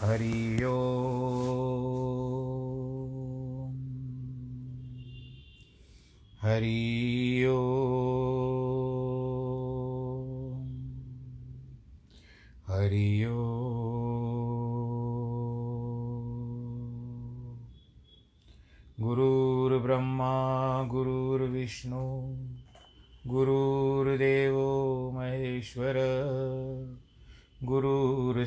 हरि 0.00 0.64
ओ। 0.64 0.76
हरि 6.42 6.78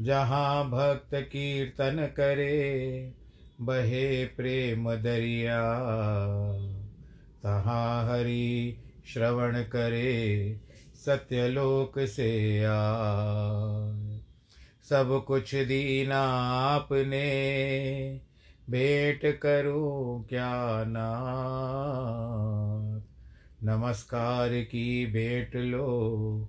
जहाँ 0.00 0.70
भक्त 0.70 1.14
कीर्तन 1.14 2.10
करे, 2.16 3.12
बहे 3.60 4.24
प्रेम 4.24 4.94
दरिया। 4.94 5.72
तहाँ 7.42 8.10
हरि 8.10 8.76
श्रवण 9.06 9.62
करे, 9.62 10.60
सत्यलोक 10.96 11.98
से 11.98 12.64
आ 12.64 12.72
सब 14.88 15.24
कुछ 15.26 15.54
दीना 15.54 16.22
आपने, 16.50 17.22
भेंट 18.70 19.40
करूँ 19.40 20.24
क्या 20.24 20.84
ना 20.84 21.18
नमस्कार 23.62 24.48
की 24.48 25.06
भेंट 25.06 25.56
लो 25.56 26.48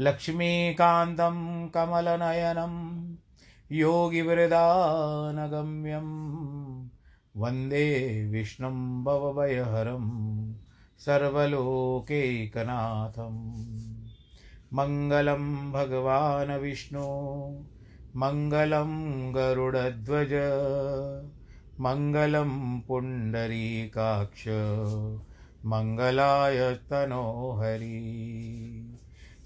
लक्ष्मीकान्तं 0.00 1.68
कमलनयनं 1.68 3.14
योगिवृदानगम्यं 3.72 6.30
वंदे 7.36 8.28
विष्णुं 8.30 9.04
भवभयहरं 9.04 10.06
सर्वलोकैकनाथम् 10.98 13.54
मङ्गलं 14.72 15.72
भगवान् 15.72 16.60
विष्णु, 16.60 17.04
मङ्गलं 18.16 19.34
गरुडध्वज, 19.34 20.30
मङ्गलं 21.80 22.80
पुण्डरीकाक्ष, 22.80 24.44
मङ्गलाय 25.66 26.74
तनोहरि। 26.74 28.89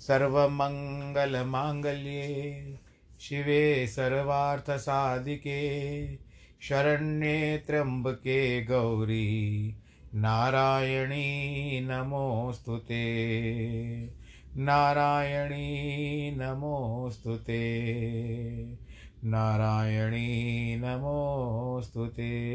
सर्वमङ्गलमाङ्गल्ये 0.07 2.79
शिवे 3.21 3.87
सर्वार्थसाधिके 3.87 6.09
शरण्ये 6.63 7.63
त्र्यम्बके 7.67 8.65
गौरी, 8.65 9.75
नारायणी 10.15 11.81
नमोऽस्तु 11.81 12.77
ते। 12.77 13.15
नारायणी 14.57 16.37
नमोऽस्तु 16.37 17.37
ते। 17.37 17.85
नारायणी 19.25 20.77
नमोऽस्तु 20.77 22.07
ते। 22.07 22.55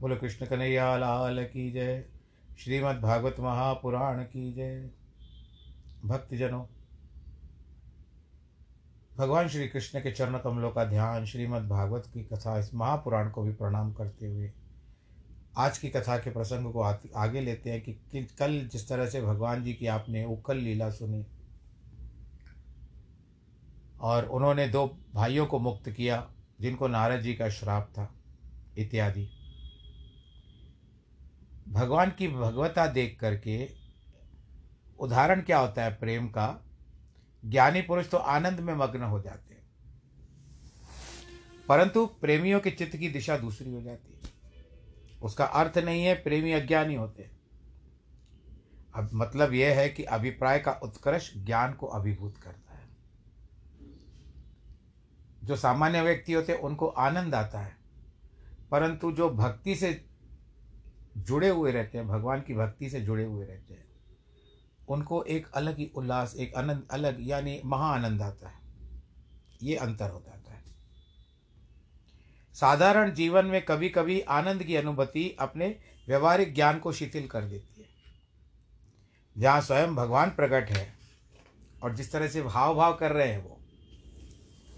बोलो 0.00 0.16
कृष्ण 0.16 0.46
कन्हैया 0.46 0.96
लाल 0.96 1.44
की 1.44 1.72
जय। 1.72 2.04
श्रीमद् 2.58 3.00
भागवत 3.00 3.36
महापुराण 3.40 4.22
की 4.22 4.52
जय। 4.52 4.90
भक्तजनों 6.04 6.64
भगवान 9.18 9.48
श्री 9.48 9.68
कृष्ण 9.68 10.00
के 10.00 10.12
चरण 10.12 10.38
कमलों 10.38 10.70
का 10.70 10.84
ध्यान 10.84 11.24
श्रीमद् 11.24 11.68
भागवत 11.68 12.10
की 12.14 12.24
कथा 12.24 12.58
इस 12.58 12.74
महापुराण 12.74 13.30
को 13.30 13.42
भी 13.42 13.52
प्रणाम 13.52 13.92
करते 13.92 14.26
हुए 14.26 14.52
आज 15.56 15.78
की 15.78 15.88
कथा 15.88 16.18
के 16.18 16.30
प्रसंग 16.30 16.72
को 16.72 16.80
आगे 17.16 17.40
लेते 17.40 17.70
हैं 17.70 17.80
कि, 17.80 17.92
कल 18.38 18.68
जिस 18.72 18.88
तरह 18.88 19.06
से 19.06 19.22
भगवान 19.22 19.64
जी 19.64 19.74
की 19.74 19.86
आपने 19.86 20.24
उकल 20.24 20.56
लीला 20.56 20.90
सुनी 20.90 21.26
और 24.00 24.24
उन्होंने 24.24 24.68
दो 24.68 24.98
भाइयों 25.14 25.46
को 25.46 25.58
मुक्त 25.58 25.90
किया 25.90 26.30
जिनको 26.60 26.88
नारद 26.88 27.20
जी 27.20 27.34
का 27.34 27.48
श्राप 27.48 27.88
था 27.92 28.14
इत्यादि। 28.78 29.30
भगवान 31.68 32.10
की 32.10 32.28
भगवता 32.28 32.86
देख 32.86 33.20
करके 33.20 33.70
उदाहरण 35.00 35.40
क्या 35.40 35.58
होता 35.58 35.84
है 35.84 35.94
प्रेम 35.94 36.28
का? 36.28 36.64
ज्ञानी 37.44 37.82
पुरुष 37.82 38.10
तो 38.10 38.16
आनंद 38.16 38.60
में 38.60 38.74
मग्न 38.74 39.02
हो 39.02 39.20
जाते 39.20 39.54
हैं। 39.54 39.66
परंतु 41.68 42.06
प्रेमियों 42.06 42.60
के 42.60 42.70
चित्त 42.70 42.96
की 42.96 43.08
दिशा 43.08 43.36
दूसरी 43.36 43.70
हो 43.70 43.82
जाती 43.82 44.12
है। 44.12 44.20
उसका 45.22 45.44
अर्थ 45.44 45.78
नहीं 45.78 46.04
है 46.04 46.14
प्रेमी 46.14 46.52
अज्ञानी 46.52 46.94
होते 46.94 47.30
अब 48.94 49.10
मतलब 49.14 49.52
यह 49.52 49.78
है 49.78 49.88
कि 49.88 50.04
अभिप्राय 50.04 50.58
का 50.58 50.72
उत्कर्ष 50.72 51.36
ज्ञान 51.36 51.72
को 51.72 51.86
अभिभूत 51.86 52.36
करता 52.36 52.74
है। 52.74 52.88
जो 55.44 55.56
सामान्य 55.56 56.02
व्यक्ति 56.02 56.32
होते 56.32 56.52
हैं, 56.52 56.60
उनको 56.60 56.86
आनंद 56.86 57.34
आता 57.34 57.60
है। 57.60 57.76
परंतु 58.70 59.12
जो 59.12 59.30
भक्ति 59.30 59.74
से 59.74 60.05
जुड़े 61.16 61.48
हुए 61.48 61.72
रहते 61.72 61.98
हैं, 61.98 62.08
भगवान 62.08 62.40
की 62.40 62.54
भक्ति 62.54 62.90
से 62.90 63.00
जुड़े 63.00 63.24
हुए 63.24 63.46
रहते 63.46 63.74
हैं। 63.74 63.86
उनको 64.88 65.22
एक 65.22 65.50
अलग 65.54 65.78
ही 65.78 65.90
उल्लास, 65.94 66.36
एक 66.36 66.54
आनंद, 66.54 66.88
अलग 66.90 67.16
यानी 67.20 67.60
महा 67.64 67.94
आनंद 67.94 68.22
आता 68.22 68.48
है। 68.48 68.58
ये 69.62 69.76
अंतर 69.76 70.10
हो 70.10 70.20
जाता 70.20 70.52
है। 70.52 70.64
साधारण 72.54 73.10
जीवन 73.10 73.46
में 73.46 73.64
कभी 73.64 73.88
कभी 73.88 74.20
आनंद 74.20 74.62
की 74.62 74.76
अनुभूति 74.76 75.36
अपने 75.40 75.78
व्यवहारिक 76.08 76.54
ज्ञान 76.54 76.78
को 76.78 76.92
शिथिल 76.92 77.26
कर 77.26 77.44
देती 77.44 77.80
है। 77.80 77.88
जहाँ 79.38 79.60
स्वयं 79.60 79.94
भगवान 79.94 80.30
प्रकट 80.30 80.70
है 80.70 80.92
और 81.82 81.94
जिस 81.94 82.12
तरह 82.12 82.28
से 82.28 82.42
भाव 82.42 82.74
भाव 82.74 82.94
कर 82.94 83.12
रहे 83.12 83.28
हैं 83.28 83.44
वो, 83.44 83.60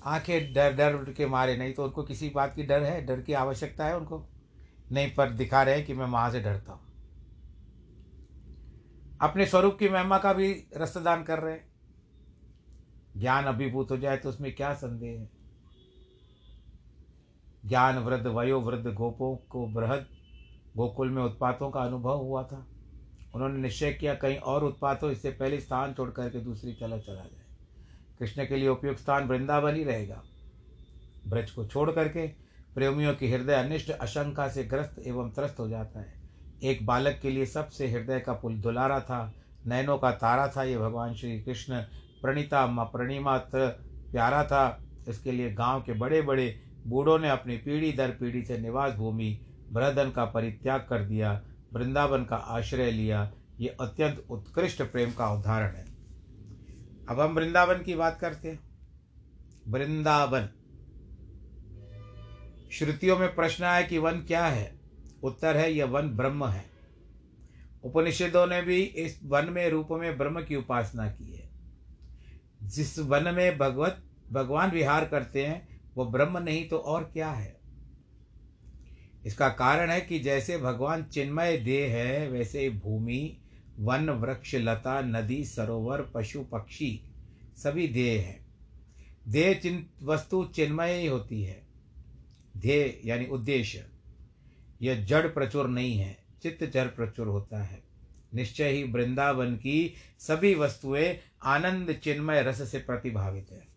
आँखें 0.05 0.53
डर 0.53 0.73
डर 0.73 1.13
के 1.13 1.27
मारे, 1.27 1.57
नहीं 1.57 1.75
तो 1.75 1.85
उनको 1.85 2.03
किसी 2.03 2.29
बात 2.29 2.55
की 2.55 2.63
डर 2.63 2.83
है? 2.83 3.07
डर 3.07 3.21
की 3.21 3.33
आवश्यकता 3.33 3.87
है 3.87 3.97
उनको? 3.97 4.29
नहीं, 4.93 5.15
पर 5.15 5.31
दिखा 5.31 5.63
रहे 5.63 5.83
कि 5.83 5.95
मैं 5.95 6.07
वहाँ 6.07 6.31
से 6.31 6.41
डरता 6.41 6.73
हूँ। 6.73 6.81
अपने 9.21 9.47
स्वरूप 9.47 9.77
की 9.79 9.89
महिमा 9.89 10.19
का 10.19 10.33
भी 10.33 10.65
रस्तदान 10.77 11.23
कर 11.23 11.39
रहे 11.39 11.59
ज्ञान 13.17 13.45
अभिभूत 13.45 13.91
हो 13.91 13.97
जाए 13.97 14.17
तो 14.17 14.29
उसमें 14.29 14.55
क्या 14.55 14.75
संदेह 14.75 15.21
है? 15.21 15.31
ज्ञान 17.67 17.99
वृद्ध, 17.99 18.27
वयो 18.27 18.61
वृद्ध, 18.61 18.93
गोपों 18.93 19.37
को 19.37 19.67
बृहद, 19.67 20.07
गोकुल 20.77 21.11
में 21.11 21.23
उत्पातों 21.23 21.71
का 21.71 21.81
अनुभव 21.81 22.19
हुआ 22.19 22.43
था। 22.43 22.67
उन्होंने 23.35 23.59
निश्चय 23.59 23.93
किया, 23.93 24.15
कहीं 24.15 24.37
और 24.37 24.65
उत्पात 24.65 25.05
इससे 25.05 25.31
पहले 25.31 25.61
स्थान 25.61 25.95
छोड़ 25.95 26.11
करके 26.11 26.41
दूसरी 26.41 26.73
चला 26.73 26.99
चला 26.99 27.23
जाए। 27.23 27.47
कृष्ण 28.19 28.47
के 28.47 28.57
लिए 28.57 28.69
उपयुक्त 28.69 29.01
स्थान 29.01 29.29
वृंदावन 29.29 29.75
ही 29.75 29.85
रहेगा। 29.85 30.23
ब्रज 31.27 31.51
को 31.51 31.67
छोड़ 31.67 31.91
करके 31.91 32.48
प्रेमियों 32.79 33.15
की 33.15 33.33
हृदय 33.33 33.55
अनिष्ट, 33.55 33.91
आशंका 33.91 34.49
से 34.49 34.65
ग्रस्त 34.65 35.03
एवं 35.07 35.31
त्रस्त 35.31 35.59
हो 35.59 35.69
जाता 35.69 36.01
है। 36.01 36.15
एक 36.63 36.87
बालक 36.87 37.19
के 37.23 37.31
लिए 37.31 37.47
सबसे 37.47 37.91
हृदय 37.91 38.21
का 38.21 38.33
पुल 38.33 38.57
दुलारा 38.57 39.01
था, 39.01 39.35
नयनों 39.67 39.99
का 39.99 40.11
तारा 40.11 40.49
था, 40.49 40.63
ये 40.63 40.79
भगवान 40.79 41.15
श्री 41.15 41.43
कृष्ण 41.43 41.81
प्रणीता 42.23 42.85
प्रणिमात्र 42.85 43.69
प्यारा 44.13 44.45
था। 44.45 44.85
इसके 45.09 45.33
लिए 45.33 45.53
गाँव 45.53 45.83
के 45.83 45.93
बड़े 45.93 46.23
बड़े 46.23 46.63
बूढ़ों 46.87 47.19
ने 47.19 47.29
अपनी 47.29 47.57
पीढ़ी 47.57 47.93
दर 47.93 48.11
पीढ़ी 48.11 48.45
से 48.45 48.59
निवास 48.59 48.95
भूमि, 48.95 49.47
बृहदन 49.73 50.11
का 50.11 50.25
परित्याग 50.25 50.81
कर 50.81 51.05
दिया, 51.05 51.43
वृंदावन 51.73 52.25
का 52.25 52.37
आश्रय 52.37 52.91
लिया। 52.91 53.33
ये 53.61 53.77
अत्यंत 53.81 54.27
उत्कृष्ट 54.31 54.83
प्रेम 54.83 55.11
का 55.11 55.31
उदाहरण 55.31 55.75
है। 55.75 55.85
अब 57.11 57.21
हम 57.21 57.35
वृंदावन 57.35 57.83
की 57.83 57.95
बात 57.95 58.19
करते 58.21 58.51
हैं। 58.51 58.61
वृंदावन 59.69 60.49
श्रुतियों 62.73 63.19
में 63.19 63.35
प्रश्न 63.35 63.65
आया 63.65 63.87
कि 63.87 63.99
वन 63.99 64.13
क्या 64.13 64.47
है? 64.47 64.81
उत्तर 65.23 65.57
है, 65.57 65.73
यह 65.73 65.85
वन 65.85 66.03
ब्रह्म 66.03 66.47
है। 66.47 66.65
उपनिषदों 67.85 68.47
ने 68.47 68.63
भी 68.63 68.83
इस 68.83 69.21
वन 69.25 69.45
में 69.45 69.69
रूप 69.69 69.89
में 69.91 70.19
ब्रह्म 70.19 70.45
की 70.45 70.57
उपासना 70.57 71.11
की 71.11 71.33
है। 71.33 71.51
जिस 72.63 72.99
वन 72.99 73.35
में 73.35 73.59
भगवत, 73.59 74.03
भगवान 74.33 74.71
विहार 74.71 75.09
करते 75.09 75.47
हैं, 75.47 75.81
वो 75.95 76.05
ब्रह्म 76.05 76.39
नहीं 76.39 76.69
तो 76.69 76.79
और 76.79 77.11
क्या 77.13 77.31
है? 77.31 77.59
इसका 79.27 79.49
कारण 79.49 79.91
है 79.91 80.01
कि 80.01 80.19
जैसे 80.19 80.59
भगवान 80.59 81.05
चिन्मय 81.05 81.57
देह 81.57 81.95
है, 81.95 82.29
वैसे 82.29 82.71
भूमि, 82.71 83.39
वन, 83.79 84.11
वृक्ष, 84.11 84.55
लता, 84.55 85.01
नदी, 85.01 85.45
सरोवर, 85.45 86.03
पशु, 86.15 86.41
पक्षी, 86.43 87.01
सभी 87.57 87.89
देह 87.89 88.23
है। 88.23 88.47
देह 89.29 89.55
चिन, 89.55 89.87
वस्तु 90.03 90.45
चिन्मय 90.55 90.93
ही 90.93 91.07
होती 91.07 91.43
है। 91.43 91.68
ध्येय 92.59 93.01
यानी 93.05 93.27
उद्देश्य। 93.27 93.87
यह 94.83 95.05
जड़ 95.05 95.27
प्रचुर 95.27 95.69
नहीं 95.69 95.99
है, 95.99 96.19
चित्त 96.43 96.65
जड़ 96.65 96.87
प्रचुर 96.87 97.27
होता 97.27 97.63
है। 97.63 97.83
निश्चय 98.35 98.69
ही 98.69 98.85
वृंदावन 98.85 99.57
की 99.57 99.95
सभी 100.19 100.55
वस्तुएँ 100.55 101.19
आनंद 101.43 101.93
चिन्मय 101.93 102.43
रस 102.43 102.71
से 102.71 102.79
प्रतिभावित 102.79 103.47
है। 103.53 103.69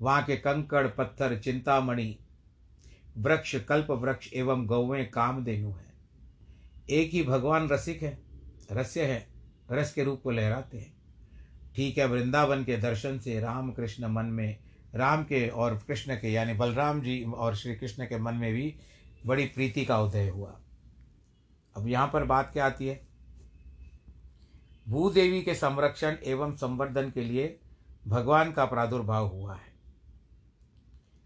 वहाँ 0.00 0.24
के 0.24 0.36
कंकड़, 0.36 0.86
पत्थर, 0.86 1.38
चिंतामणि, 1.38 2.18
वृक्ष, 3.18 3.56
कल्प 3.56 3.90
वृक्ष 3.90 4.32
एवं 4.34 4.66
गौवें 4.66 5.10
कामधेनु 5.10 5.70
है। 5.70 5.86
एक 6.90 7.10
ही 7.10 7.22
भगवान 7.22 7.68
रसिक 7.68 8.02
है, 8.02 8.18
रस्य 8.72 9.04
है, 9.04 9.26
रस 9.70 9.92
के 9.92 10.04
रूप 10.04 10.22
को 10.22 10.30
लहराते 10.30 10.78
हैं। 10.78 10.96
ठीक 11.76 11.98
है, 11.98 12.06
वृंदावन 12.06 12.64
के 12.64 12.76
दर्शन 12.76 13.18
से 13.18 13.40
राम 13.40 13.72
कृष्ण 13.72 14.06
मन 14.06 14.24
में 14.24 14.58
राम 14.96 15.24
के 15.24 15.48
और 15.48 15.76
कृष्ण 15.78 16.16
के, 16.16 16.28
यानी 16.28 16.52
बलराम 16.52 17.00
जी 17.00 17.22
और 17.24 17.56
श्री 17.56 17.74
कृष्ण 17.74 18.04
के 18.04 18.18
मन 18.18 18.34
में 18.34 18.52
भी 18.54 18.74
बड़ी 19.26 19.44
प्रीति 19.46 19.84
का 19.84 19.98
उदय 20.00 20.28
हुआ। 20.28 20.58
अब 21.76 21.88
यहाँ 21.88 22.10
पर 22.12 22.24
बात 22.24 22.50
क्या 22.52 22.66
आती 22.66 22.86
है? 22.86 23.00
भूदेवी 24.86 25.42
के 25.42 25.54
संरक्षण 25.54 26.16
एवं 26.24 26.54
संवर्धन 26.56 27.10
के 27.10 27.22
लिए 27.22 27.58
भगवान 28.06 28.52
का 28.52 28.64
प्रादुर्भाव 28.64 29.26
हुआ 29.26 29.54
है। 29.54 29.74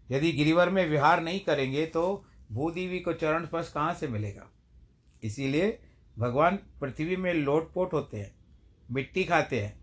यदि 0.09 0.31
गिरिवर 0.31 0.69
में 0.69 0.85
विहार 0.89 1.21
नहीं 1.23 1.39
करेंगे 1.39 1.85
तो 1.85 2.25
भूदेवी 2.51 2.99
को 2.99 3.13
चरण 3.13 3.45
स्पर्श 3.45 3.71
कहाँ 3.71 3.93
से 3.93 4.07
मिलेगा? 4.07 4.47
इसीलिए 5.23 5.79
भगवान 6.17 6.59
पृथ्वी 6.81 7.15
में 7.15 7.33
लोटपोट 7.33 7.93
होते 7.93 8.17
हैं, 8.17 8.33
मिट्टी 8.91 9.23
खाते 9.23 9.61
हैं, 9.61 9.73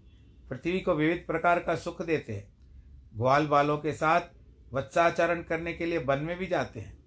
पृथ्वी 0.48 0.80
को 0.80 0.94
विविध 0.94 1.24
प्रकार 1.26 1.60
का 1.60 1.76
सुख 1.76 2.02
देते 2.02 2.32
हैं। 2.32 2.57
ग्वाल 3.18 3.46
बालों 3.46 3.78
के 3.78 3.92
साथ 3.92 4.20
वत्साचरण 4.72 5.42
करने 5.42 5.72
के 5.72 5.86
लिए 5.86 5.98
वन 5.98 6.18
में 6.18 6.38
भी 6.38 6.46
जाते 6.46 6.80
हैं। 6.80 6.98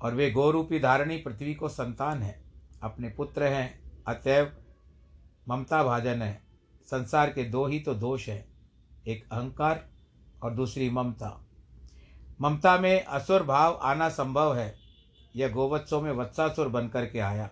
और 0.00 0.14
वे 0.14 0.30
गोरूपी 0.30 0.78
धारणी 0.78 1.16
पृथ्वी 1.16 1.54
को 1.54 1.68
संतान 1.68 2.22
है। 2.22 2.42
अपने 2.82 3.08
पुत्र 3.08 3.42
हैं, 3.42 3.80
अतएव 4.06 4.56
ममता 5.48 5.84
भाजन 5.84 6.22
है। 6.22 6.42
संसार 6.84 7.32
के 7.32 7.44
दो 7.44 7.66
ही 7.66 7.80
तो 7.80 7.94
दोष 7.94 8.28
हैं, 8.28 8.48
एक 9.06 9.28
अहंकार 9.32 9.88
और 10.42 10.54
दूसरी 10.54 10.90
ममता। 10.90 11.46
ममता 12.40 12.78
में 12.78 13.04
असुर 13.04 13.42
भाव 13.42 13.80
आना 13.82 14.08
संभव 14.08 14.56
है। 14.56 14.78
यह 15.36 15.48
गोवत्सों 15.48 16.00
में 16.00 16.12
वत्सासुर 16.12 16.68
बन 16.68 16.90
के 16.96 17.18
आया। 17.18 17.50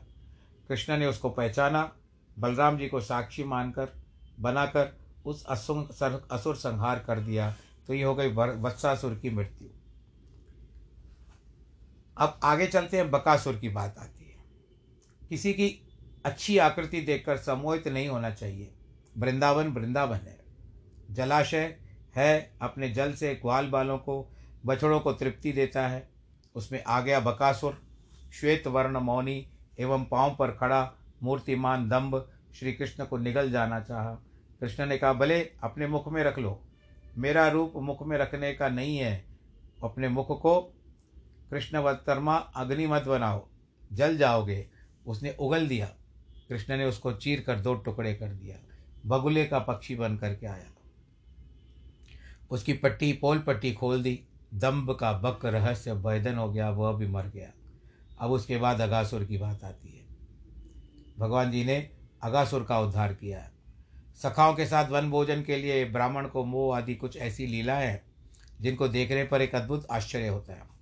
कृष्ण 0.68 0.96
ने 0.96 1.06
उसको 1.06 1.30
पहचाना, 1.30 1.92
बलराम 2.38 2.78
जी 2.78 2.88
को 2.88 3.00
साक्षी 3.00 3.44
मानकर, 3.44 3.88
बनाकर 4.40 5.01
उस 5.26 5.44
असुर 5.46 6.26
असुर 6.32 6.56
संहार 6.56 6.98
कर 6.98 7.20
दिया 7.20 7.54
तो 7.86 7.94
ये 7.94 8.02
हो 8.02 8.14
गई 8.14 8.32
वत्सासुर 8.32 9.14
की 9.14 9.30
मृत्यु। 9.30 9.68
अब 12.16 12.40
आगे 12.44 12.66
चलते 12.66 12.96
हैं, 12.96 13.10
बकासुर 13.10 13.56
की 13.56 13.68
बात 13.68 13.98
आती 13.98 14.24
है। 14.24 14.36
किसी 15.28 15.52
की 15.52 15.68
अच्छी 16.24 16.58
आकृति 16.58 17.00
देखकर 17.00 17.36
सम्मोहित 17.36 17.88
नहीं 17.88 18.08
होना 18.08 18.30
चाहिए। 18.30 18.74
वृंदावन 19.18 19.68
वृंदावन 19.68 20.16
है। 20.16 20.38
जलाशय 21.10 21.76
है, 22.16 22.56
अपने 22.62 22.88
जल 22.90 23.12
से 23.12 23.34
ग्वाल 23.34 23.68
बालों 23.68 23.98
को, 23.98 24.34
बछड़ों 24.66 25.00
को 25.00 25.12
तृप्ति 25.12 25.52
देता 25.52 25.86
है। 25.88 26.08
उसमें 26.54 26.82
आ 26.84 27.00
गया 27.00 27.20
बकासुर, 27.20 27.80
श्वेत 28.32 28.66
वर्ण 28.66 28.98
मौनी 28.98 29.46
एवं 29.78 30.04
पाँव 30.04 30.34
पर 30.34 30.50
खड़ा 30.50 30.92
मूर्तिमान 31.22 31.88
दम्भ 31.88 32.28
श्री 32.54 32.72
कृष्ण 32.72 33.04
को 33.04 33.18
निगल 33.18 33.50
जाना 33.50 33.80
चाहा। 33.80 34.18
कृष्ण 34.62 34.86
ने 34.86 34.98
कहा, 34.98 35.12
भले, 35.12 35.50
अपने 35.62 35.86
मुख 35.86 36.08
में 36.08 36.24
रख 36.24 36.38
लो। 36.38 36.62
मेरा 37.18 37.48
रूप 37.48 37.72
मुख 37.76 38.06
में 38.06 38.18
रखने 38.18 38.52
का 38.52 38.68
नहीं 38.68 38.96
है। 38.96 39.24
अपने 39.84 40.08
मुख 40.08 40.42
को 40.42 40.60
कृष्ण 41.50 41.78
वत्तरमा 41.78 42.36
अग्नि 42.36 42.86
मत 42.86 43.02
बनाओ। 43.02 43.48
जल 43.92 44.16
जाओगे। 44.16 44.70
उसने 45.06 45.36
उगल 45.40 45.68
दिया। 45.68 45.86
कृष्ण 46.48 46.76
ने 46.76 46.84
उसको 46.84 47.12
चीर 47.12 47.40
कर 47.40 47.60
दो 47.60 47.74
टुकड़े 47.74 48.14
कर 48.14 48.28
दिया। 48.28 48.56
बगुले 49.06 49.44
का 49.44 49.58
पक्षी 49.58 49.96
बन 49.96 50.16
करके 50.16 50.46
आया। 50.46 50.70
उसकी 52.50 52.72
पट्टी, 52.72 53.12
पोल 53.12 53.38
पट्टी 53.38 53.72
खोल 53.72 54.02
दी। 54.02 54.24
दम्ब 54.54 54.94
का 54.94 55.12
बक 55.12 55.44
रहस्य 55.44 55.92
वैदन 55.92 56.34
हो 56.34 56.52
गया, 56.52 56.70
वह 56.70 56.92
भी 56.92 57.06
मर 57.06 57.26
गया। 57.26 57.52
अब 58.20 58.30
उसके 58.30 58.56
बाद 58.56 58.80
अगासुर 58.80 59.24
की 59.24 59.38
बात 59.38 59.64
आती 59.64 59.88
है। 59.88 60.16
भगवान 61.18 61.50
जी 61.50 61.64
ने 61.64 61.90
अगासुर 62.22 62.64
का 62.64 62.80
उद्धार 62.80 63.14
किया। 63.14 63.40
है 63.40 63.61
सखाओं 64.16 64.54
के 64.54 64.66
साथ 64.66 64.88
वन 64.88 65.10
भोजन 65.10 65.42
के 65.42 65.56
लिए 65.56 65.84
ब्राह्मण 65.84 66.26
को 66.26 66.44
मोह 66.44 66.76
आदि 66.76 66.94
कुछ 66.94 67.16
ऐसी 67.16 67.46
लीलाएँ 67.46 67.86
हैं, 67.86 68.02
जिनको 68.60 68.88
देखने 68.88 69.24
पर 69.24 69.42
एक 69.42 69.54
अद्भुत 69.54 69.86
आश्चर्य 69.90 70.28
होता 70.28 70.52
है। 70.52 70.72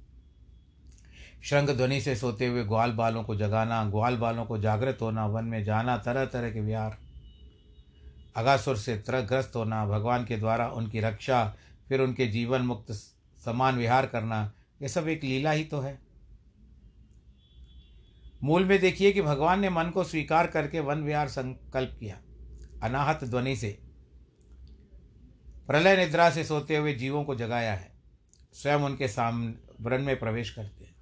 श्रृंग 1.45 1.69
ध्वनि 1.69 2.01
से 2.01 2.17
सोते 2.17 2.47
हुए 2.47 2.65
ग्वाल 2.65 2.93
बालों 2.93 3.25
को 3.25 3.37
जगाना, 3.37 3.85
ग्वाल 3.85 4.17
बालों 4.17 4.45
को 4.45 4.59
जागृत 4.59 4.99
होना, 5.01 5.27
वन 5.27 5.45
में 5.45 5.65
जाना 5.65 5.99
तरह 5.99 6.25
तरह 6.25 6.51
के 6.51 6.61
विहार 6.61 6.99
अगासुर 8.37 8.77
से 8.77 8.97
त्रग्रस्त 8.97 9.53
होना, 9.57 9.87
भगवान 9.87 10.25
के 10.25 10.37
द्वारा 10.37 10.69
उनकी 10.69 11.01
रक्षा, 11.01 11.57
फिर 11.89 12.01
उनके 12.01 12.27
जीवन 12.27 12.63
मुक्त 12.63 12.93
समान 13.45 13.77
विहार 13.77 14.07
करना, 14.07 14.53
ये 14.83 14.89
सब 14.89 15.09
एक 15.09 15.25
लीला 15.25 15.51
ही 15.51 15.65
तो 15.65 15.81
है। 15.81 15.99
मूल 18.45 18.65
में 18.65 18.81
देखिए 18.81 19.13
कि 19.13 19.23
भगवान 19.23 19.61
ने 19.61 19.71
मन 19.71 19.91
को 19.91 20.05
स्वीकार 20.05 20.47
करके 20.47 20.81
वन 20.81 21.03
विहार 21.03 21.29
संकल्प 21.29 21.97
किया। 22.01 22.19
अनाहत 22.83 23.25
ध्वनि 23.25 23.57
से, 23.57 23.79
प्रलय 25.67 25.97
निद्रा 25.97 26.31
से 26.31 26.45
सोते 26.45 26.77
हुए 26.77 26.93
जीवों 26.95 27.25
को 27.25 27.35
जगाया 27.35 27.73
है, 27.75 27.91
स्वयं 28.55 28.81
उनके 28.81 29.09
सामने 29.09 29.55
व्रण 29.81 30.05
में 30.05 30.19
प्रवेश 30.19 30.51
करते 30.51 30.85
हैं। 30.85 30.95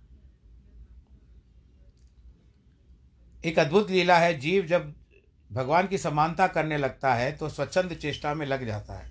एक 3.45 3.59
अद्भुत 3.59 3.91
लीला 3.91 4.19
है, 4.19 4.39
जीव 4.39 4.67
जब 4.67 4.95
भगवान 5.51 5.87
की 5.87 5.99
समानता 5.99 6.47
करने 6.47 6.77
लगता 6.79 7.15
है 7.15 7.31
तो 7.33 7.49
स्वच्छंद 7.49 7.95
चेष्टा 7.95 8.35
में 8.35 8.47
लग 8.47 8.67
जाता 8.67 8.95
है, 8.95 9.11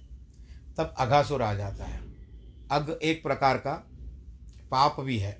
तब 0.77 0.93
अघासुर 0.97 1.41
आ 1.41 1.53
जाता 1.53 1.86
है। 1.86 2.01
अग 2.71 2.97
एक 3.03 3.24
प्रकार 3.24 3.57
का 3.57 3.74
पाप 4.71 5.00
भी 5.00 5.17
है। 5.17 5.31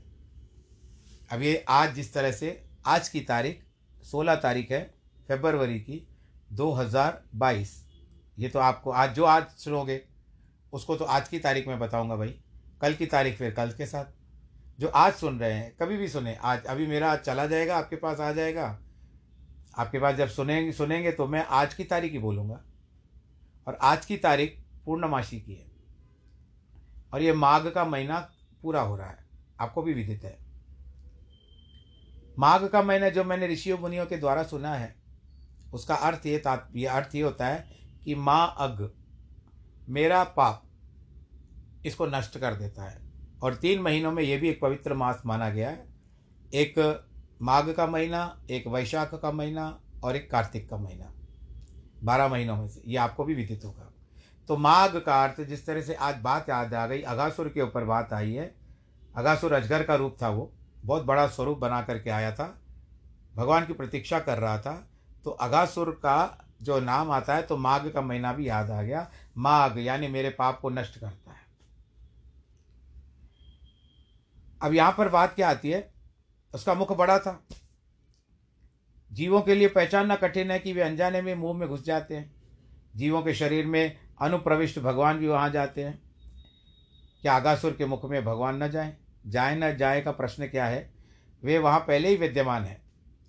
अब 1.32 1.42
ये 1.42 1.64
आज 1.70 1.94
जिस 1.96 2.14
तरह 2.14 2.32
से, 2.32 2.64
आज 2.86 3.10
की 3.10 3.22
तारीख, 3.22 3.64
सोलह 4.04 4.36
तारीख 4.36 4.72
है 4.72 4.82
फेबरवरी 5.28 5.80
की 5.80 6.08
2022 6.52 7.88
ये 8.40 8.50
तो 8.50 8.60
आपको 8.60 8.92
आज, 8.92 9.16
जो 9.16 9.24
आज 9.24 9.48
सुनोगे, 9.48 10.02
उसको 10.74 10.96
तो 10.96 11.06
आज 11.06 11.30
की 11.30 11.40
तारीख 11.40 11.68
में 11.68 11.80
बताऊँगा 11.80 12.16
भाई। 12.16 12.42
कल 12.82 12.94
की 12.94 13.06
तारीख 13.06 13.38
फिर 13.38 13.52
कल 13.52 13.72
के 13.72 13.86
साथ। 13.86 14.06
जो 14.80 14.88
आज 14.88 15.14
सुन 15.14 15.40
रहे 15.40 15.54
हैं, 15.54 15.76
कभी 15.76 15.98
भी 15.98 16.08
सुने, 16.08 16.36
आज, 16.36 16.66
अभी 16.66 16.88
मेरा 16.88 17.12
आज 17.12 17.20
चला 17.20 17.48
जाएगा, 17.48 17.78
आपके 17.78 17.96
पास 17.96 18.20
आ 18.20 18.32
जाएगा। 18.32 18.80
आपके 19.78 20.00
पास 20.00 20.16
जब 20.16 20.28
सुनेंगे 20.28 20.72
सुनेंगे 20.72 21.12
तो 21.12 21.28
मैं 21.28 21.46
आज 21.46 21.74
की 21.74 21.84
तारीख 21.84 22.12
ही 22.12 22.20
बोलूँगा। 22.20 22.64
और 23.68 23.76
आज 23.82 24.06
की 24.06 24.18
तारीख 24.18 24.64
पूर्णमासी 24.86 25.42
की 25.42 25.54
है। 25.54 25.72
और 27.14 27.22
ये 27.22 27.34
माघ 27.34 27.68
का 27.68 27.86
महीना 27.86 28.32
पूरा 28.62 28.82
हो 28.82 28.98
रहा 28.98 29.08
है। 29.08 29.28
आपको 29.60 29.82
भी 29.82 29.94
विदित 29.94 30.24
है। 30.24 30.38
माघ 32.40 32.68
का 32.68 32.82
महीना 32.82 33.10
जो 33.10 33.24
मैंने 33.24 33.48
ऋषियों, 33.48 33.78
मुनियों 33.78 34.06
के 34.06 34.18
द्वारा 34.18 34.44
सुना 34.44 34.76
है 34.76 34.97
उसका 35.74 35.96
अर्थ 35.96 36.26
ये 36.26 36.44
ये 36.76 36.86
अर्थ 36.86 37.16
ये 37.16 37.22
होता 37.22 37.48
है 37.48 37.70
कि 38.04 38.16
माँ 38.16 38.56
अग, 38.58 38.92
मेरा 39.90 40.24
पाप 40.24 40.64
इसको 41.86 42.06
नष्ट 42.06 42.38
कर 42.38 42.56
देता 42.56 42.84
है। 42.84 43.02
और 43.44 43.56
तीन 43.56 43.82
महीनों 43.82 44.12
में 44.12 44.24
ये 44.24 44.38
भी 44.38 44.50
एक 44.50 44.62
पवित्र 44.62 44.94
मास 44.94 45.22
माना 45.26 45.50
गया 45.50 45.70
है। 45.70 45.88
एक 46.54 47.04
माघ 47.42 47.70
का 47.70 47.88
महीना, 47.88 48.42
एक 48.50 48.68
वैशाख 48.68 49.16
का 49.16 49.32
महीना 49.32 49.82
और 50.04 50.16
एक 50.16 50.32
कार्तिक 50.32 50.70
का 50.70 50.78
महीना। 50.78 51.14
बारह 52.04 52.28
महीनों 52.28 52.58
में 52.58 52.68
से, 52.68 52.82
ये 52.86 52.98
आपको 52.98 53.24
भी 53.24 53.34
विदित 53.34 53.66
होगा। 53.66 53.94
तो 54.48 54.58
माघ 54.58 54.98
का 54.98 55.24
अर्थ 55.24 55.42
जिस 55.42 55.66
तरह 55.66 55.82
से 55.82 55.94
आज 55.94 56.18
बात 56.18 56.50
याद 56.50 56.74
आ 56.74 56.88
गई, 56.88 57.02
अगासुर 57.02 57.50
के 57.50 57.62
ऊपर 57.62 57.84
बात 57.84 58.14
आई 58.14 58.34
है। 58.34 58.56
अगासुर 59.16 59.54
अजगर 59.54 59.84
का 59.84 59.96
रूप 59.96 60.18
था 60.22 60.30
वो, 60.30 60.54
बहुत 60.86 61.04
बड़ा 61.04 61.28
स्वरूप 61.28 61.58
बना 61.58 61.82
करके 61.82 62.10
आया 62.10 62.32
था। 62.32 62.62
भगवान 63.36 63.66
की 63.66 63.74
प्रतीक्षा 63.74 64.20
कर 64.20 64.38
रहा 64.38 64.60
था 64.60 64.90
तो 65.28 65.32
अगासुर 65.32 65.90
का 65.92 66.46
जो 66.62 66.80
नाम 66.80 67.12
आता 67.12 67.36
है 67.36 67.42
तो 67.42 67.58
माघ 67.58 67.88
का 67.92 68.02
महीना 68.02 68.34
भी 68.34 68.50
याद 68.50 68.72
आ 68.72 68.82
गया। 68.82 69.12
माघ 69.38 69.78
यानी 69.78 70.08
मेरे 70.08 70.30
पाप 70.30 70.60
को 70.60 70.70
नष्ट 70.70 71.00
करता 71.00 71.32
है। 71.32 71.42
अब 74.62 74.74
यहाँ 74.74 74.96
पर 74.98 75.10
बात 75.10 75.36
क्या 75.36 75.50
आती 75.50 75.72
है? 75.72 75.94
उसका 76.54 76.74
मुख 76.74 76.98
बड़ा 76.98 77.20
था। 77.20 77.48
जीवों 79.12 79.42
के 79.42 79.56
लिए 79.56 79.68
पहचानना 79.68 80.16
कठिन 80.16 80.52
है 80.52 80.60
कि 80.60 80.74
वे 80.74 80.82
अनजाने 80.82 81.22
में 81.22 81.36
मुँह 81.36 81.58
में 81.58 81.70
घुस 81.70 81.84
जाते 81.84 82.16
हैं। 82.16 82.36
जीवों 82.96 83.22
के 83.22 83.34
शरीर 83.34 83.66
में 83.66 83.98
अनुप्रविष्ट 84.22 84.80
भगवान 84.80 85.18
भी 85.18 85.28
वहाँ 85.28 85.50
जाते 85.50 85.84
हैं। 85.84 86.02
क्या 87.22 87.34
आगासुर 87.34 87.74
के 87.74 87.86
मुख 87.86 88.06
में 88.06 88.26
भगवान 88.26 88.64
न 88.64 88.70
जाए? 88.70 88.98
जाए 89.28 89.56
न 89.56 89.78
जाए 89.78 90.02
का 90.02 90.12
प्रश्न 90.12 90.48
क्या 90.48 90.66
है? 90.66 90.94
वे 91.44 91.58
वहाँ 91.58 91.80
पहले 91.80 92.10
ही 92.10 92.16
विद्यमान 92.16 92.64
है। 92.64 92.82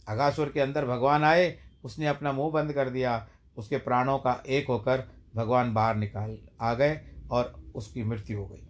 अगासुर 0.08 0.48
के 0.48 0.60
अंदर 0.60 0.84
भगवान 0.86 1.24
आए 1.24 1.58
उसने 1.84 2.06
अपना 2.06 2.32
मुँह 2.32 2.50
बंद 2.52 2.72
कर 2.72 2.90
दिया, 2.90 3.28
उसके 3.56 3.76
प्राणों 3.76 4.18
का 4.18 4.42
एक 4.48 4.68
होकर 4.68 5.08
भगवान 5.36 5.72
बाहर 5.74 5.96
निकाल 5.96 6.38
आ 6.60 6.74
गए 6.74 7.00
और 7.30 7.72
उसकी 7.74 8.02
मृत्यु 8.02 8.38
हो 8.38 8.46
गई। 8.46 8.66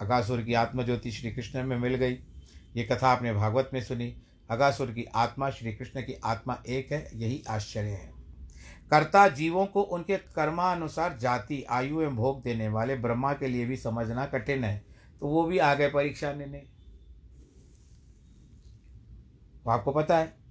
अगासुर 0.00 0.42
की 0.42 0.54
आत्मज्योति 0.54 1.10
श्री 1.10 1.30
कृष्ण 1.30 1.62
में 1.64 1.78
मिल 1.78 1.94
गई। 1.94 2.18
ये 2.76 2.84
कथा 2.84 3.08
आपने 3.08 3.32
भागवत 3.32 3.70
में 3.74 3.82
सुनी। 3.82 4.14
अगासुर 4.50 4.90
की 4.92 5.04
आत्मा 5.04 5.50
श्री 5.50 5.72
कृष्ण 5.72 6.00
की 6.00 6.14
आत्मा 6.24 6.62
एक 6.68 6.92
है, 6.92 7.08
यही 7.14 7.42
आश्चर्य 7.48 7.88
है। 7.88 8.10
कर्ता 8.90 9.28
जीवों 9.28 9.64
को 9.66 9.82
उनके 9.82 10.16
कर्मानुसार 10.16 11.16
जाति, 11.18 11.62
आयु 11.62 12.00
एवं 12.00 12.16
भोग 12.16 12.42
देने 12.42 12.68
वाले 12.68 12.96
ब्रह्मा 12.96 13.32
के 13.32 13.48
लिए 13.48 13.66
भी 13.66 13.76
समझना 13.76 14.26
कठिन 14.26 14.64
है 14.64 14.84
तो 15.20 15.28
वो 15.28 15.44
भी 15.44 15.58
आ 15.58 15.74
गए 15.74 15.90
परीक्षा 15.90 16.32
लेने। 16.32 16.58
तो 19.64 19.70
आपको 19.70 19.92
पता 19.92 20.18
है 20.18 20.41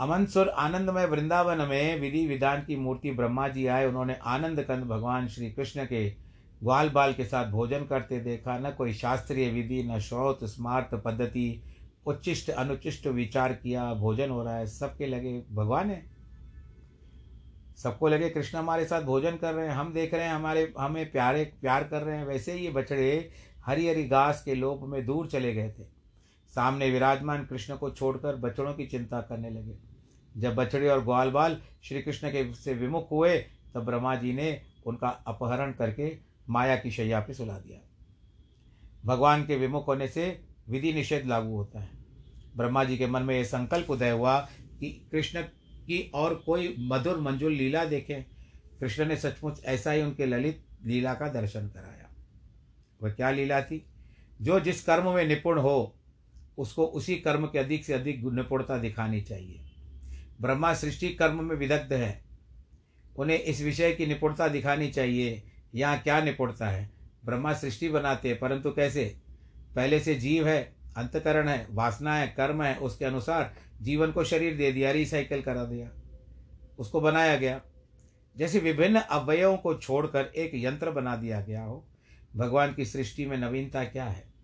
अमन 0.00 0.26
सुर 0.26 0.48
आनंदमय 0.48 1.06
वृंदावन 1.06 1.58
में 1.58 2.00
विधि 2.00 2.26
विधान 2.26 2.64
की 2.64 2.76
मूर्ति 2.76 3.10
ब्रह्मा 3.10 3.48
जी 3.48 3.66
आए। 3.66 3.86
उन्होंने 3.86 4.14
आनंद 4.14 4.62
कंद 4.62 4.84
भगवान 4.84 5.28
श्री 5.28 5.50
कृष्ण 5.52 5.84
के 5.84 6.10
ग्वाल 6.62 6.88
बाल 6.88 7.12
के 7.12 7.24
साथ 7.24 7.50
भोजन 7.50 7.84
करते 7.84 8.20
देखा। 8.20 8.58
न 8.58 8.70
कोई 8.70 8.92
शास्त्रीय 8.92 9.50
विधि, 9.50 9.82
न 9.82 9.98
श्रोत, 9.98 10.44
स्मार्त 10.44 11.02
पद्धति, 11.04 11.62
उच्चिष्ट, 12.06 12.50
अनुचिष्ट 12.50 13.06
विचार 13.06 13.52
किया। 13.52 13.94
भोजन 13.94 14.30
हो 14.30 14.44
रहा 14.44 14.56
है। 14.56 14.66
सबके 14.66 15.06
लगे, 15.06 15.42
भगवान 15.52 15.90
है? 15.90 16.06
सबको 17.76 18.08
लगे, 18.08 18.30
कृष्ण 18.30 18.58
हमारे 18.58 18.84
साथ 18.84 19.02
भोजन 19.02 19.36
कर 19.36 19.54
रहे 19.54 19.66
हैं। 19.66 19.74
हम 19.74 19.92
देख 19.92 20.14
रहे 20.14 20.24
हैं, 20.24 20.34
हमारे, 20.34 20.72
हमें 20.78 21.12
प्यारे, 21.12 21.44
प्यार 21.44 21.84
कर 21.84 22.02
रहे 22.02 22.16
हैं। 22.16 22.26
वैसे 22.26 22.52
ही 22.52 22.64
ये 22.64 22.70
बछड़े 22.70 23.30
हरी 23.66 23.88
हरी 23.88 24.04
घास 24.04 24.42
के 24.44 24.54
लोप 24.54 24.80
में 24.82 25.06
दूर 25.06 25.26
चले 25.26 25.54
गए 25.54 25.70
थे। 25.70 25.95
सामने 26.56 26.90
विराजमान 26.90 27.44
कृष्ण 27.44 27.76
को 27.76 27.90
छोड़कर 27.90 28.36
बछड़ों 28.36 28.74
की 28.74 28.86
चिंता 28.86 29.20
करने 29.20 29.50
लगे। 29.50 29.78
जब 30.36 30.54
बछड़े 30.54 30.88
और 30.88 31.04
ग्वाल 31.04 31.30
बाल 31.30 31.62
श्री 31.84 32.02
कृष्ण 32.02 32.28
के 32.30 32.54
से 32.54 32.74
विमुख 32.74 33.10
हुए, 33.10 33.38
तब 33.74 33.84
ब्रह्मा 33.84 34.14
जी 34.14 34.32
ने 34.32 34.62
उनका 34.86 35.08
अपहरण 35.08 35.72
करके 35.72 36.18
माया 36.50 36.76
की 36.76 36.90
शैया 36.90 37.20
पर 37.20 37.32
सुला 37.32 37.58
दिया। 37.58 37.78
भगवान 39.04 39.46
के 39.46 39.56
विमुख 39.56 39.88
होने 39.88 40.08
से 40.08 40.44
विधि 40.68 40.92
निषेध 40.92 41.26
लागू 41.26 41.56
होता 41.56 41.80
है। 41.80 41.88
ब्रह्मा 42.56 42.84
जी 42.84 42.98
के 42.98 43.06
मन 43.06 43.22
में 43.22 43.36
यह 43.36 43.44
संकल्प 43.44 43.90
उदय 43.90 44.10
हुआ 44.10 44.40
कि 44.80 45.08
कृष्ण 45.12 45.42
की 45.86 46.10
और 46.14 46.34
कोई 46.34 46.76
मधुर 46.78 47.20
मंजुल 47.20 47.52
लीला 47.52 47.84
देखें। 47.84 48.24
कृष्ण 48.80 49.06
ने 49.06 49.16
सचमुच 49.16 49.64
ऐसा 49.64 49.90
ही 49.90 50.02
उनके 50.02 50.26
ललित 50.26 50.66
लीला 50.84 51.14
का 51.14 51.28
दर्शन 51.28 51.68
कराया। 51.68 52.10
वह 53.02 53.10
क्या 53.10 53.30
लीला 53.30 53.62
थी? 53.62 53.86
जो 54.42 54.60
जिस 54.60 54.84
कर्म 54.84 55.14
में 55.14 55.26
निपुण 55.26 55.58
हो 55.58 55.95
उसको 56.58 56.84
उसी 56.86 57.16
कर्म 57.16 57.46
के 57.46 57.58
अधिक 57.58 57.84
से 57.84 57.92
अधिक 57.92 58.24
निपुणता 58.24 58.78
दिखानी 58.78 59.20
चाहिए। 59.20 59.60
ब्रह्मा 60.40 60.74
सृष्टि 60.74 61.08
कर्म 61.08 61.44
में 61.44 61.56
विदग्ध 61.56 61.92
है। 61.92 62.24
उन्हें 63.16 63.38
इस 63.38 63.62
विषय 63.62 63.92
की 63.92 64.06
निपुणता 64.06 64.48
दिखानी 64.48 64.88
चाहिए। 64.88 65.42
यहाँ 65.74 65.98
क्या 65.98 66.20
निपुणता 66.20 66.68
है? 66.68 66.90
ब्रह्मा 67.24 67.52
सृष्टि 67.52 67.88
बनाते 67.88 68.28
हैं, 68.28 68.38
परंतु 68.38 68.70
कैसे? 68.70 69.16
पहले 69.76 70.00
से 70.00 70.14
जीव 70.14 70.48
है, 70.48 70.76
अंतकरण 70.96 71.48
है, 71.48 71.66
वासना 71.70 72.16
है, 72.16 72.28
कर्म 72.28 72.62
है, 72.62 72.76
उसके 72.76 73.04
अनुसार 73.04 73.54
जीवन 73.82 74.12
को 74.12 74.24
शरीर 74.24 74.56
दे 74.56 74.72
दिया 74.72 74.90
रिसाइकिल 74.90 75.42
करा 75.42 75.64
दिया, 75.64 75.90
उसको 76.78 77.00
बनाया 77.00 77.36
गया। 77.36 77.60
जैसे 78.36 78.58
विभिन्न 78.58 79.00
अवयवों 79.00 79.56
को 79.56 79.74
छोड़कर 79.74 80.32
एक 80.36 80.50
यंत्र 80.54 80.90
बना 80.90 81.16
दिया 81.16 81.40
गया 81.40 81.62
हो, 81.62 81.84
भगवान 82.36 82.74
की 82.74 82.84
सृष्टि 82.84 83.26
में 83.26 83.36
नवीनता 83.38 83.84
क्या 83.84 84.04
है? 84.04 84.35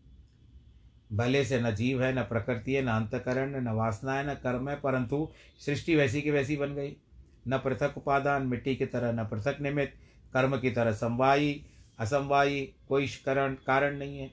भले 1.12 1.44
से 1.44 1.60
न 1.60 1.74
जीव 1.74 2.02
है, 2.02 2.18
न 2.18 2.22
प्रकृति 2.22 2.74
है, 2.74 2.82
न 2.82 2.88
अंतकरण 2.88 3.60
न 3.62 3.68
वासना 3.68 4.14
है, 4.14 4.30
न 4.30 4.34
कर्म 4.34 4.68
है, 4.68 4.76
परंतु 4.76 5.28
सृष्टि 5.66 5.96
वैसी 5.96 6.22
की 6.22 6.30
वैसी 6.30 6.56
बन 6.56 6.74
गई। 6.74 6.96
न 7.48 7.58
पृथक 7.58 7.94
उपादान, 7.96 8.46
मिट्टी 8.46 8.76
की 8.76 8.86
तरह 8.86 9.12
न 9.12 9.24
पृथक 9.24 9.56
निमित्त, 9.60 9.92
कर्म 10.34 10.58
की 10.58 10.70
तरह 10.70 10.92
समवायी, 10.92 11.64
असमवायी, 11.98 12.72
कोई 12.88 13.06
करण, 13.06 13.54
कारण 13.54 13.98
नहीं 13.98 14.18
है। 14.18 14.30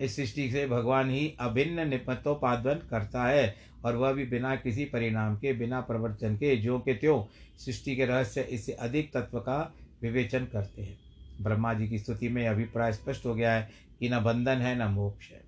इस 0.00 0.16
सृष्टि 0.16 0.50
से 0.50 0.66
भगवान 0.66 1.10
ही 1.10 1.34
अभिन्न 1.40 1.88
निपत्तोपादन 1.88 2.74
करता 2.74 3.24
है, 3.24 3.54
और 3.84 3.96
वह 3.96 4.12
भी 4.12 4.24
बिना 4.24 4.56
किसी 4.56 4.84
परिणाम 4.84 5.36
के, 5.36 5.52
बिना 5.52 5.80
प्रवर्तन 5.80 6.36
के 6.36 6.56
जो 6.56 6.78
के 6.78 6.94
त्यों 6.94 7.24
सृष्टि 7.58 7.96
के 7.96 8.04
रहस्य, 8.04 8.42
इससे 8.42 8.72
अधिक 8.72 9.12
तत्व 9.12 9.38
का 9.38 9.74
विवेचन 10.02 10.44
करते 10.44 10.82
हैं। 10.82 10.98
ब्रह्मा 11.40 11.74
जी 11.74 11.88
की 11.88 11.98
स्तुति 11.98 12.28
में 12.28 12.48
अभिप्राय 12.48 12.92
स्पष्ट 12.92 13.26
हो 13.26 13.34
गया 13.34 13.52
है 13.52 13.70
कि 14.00 14.08
न 14.08 14.20
बंधन 14.20 14.56
है, 14.56 14.78
न 14.78 14.90
मोक्ष 14.90 15.30
है। 15.30 15.43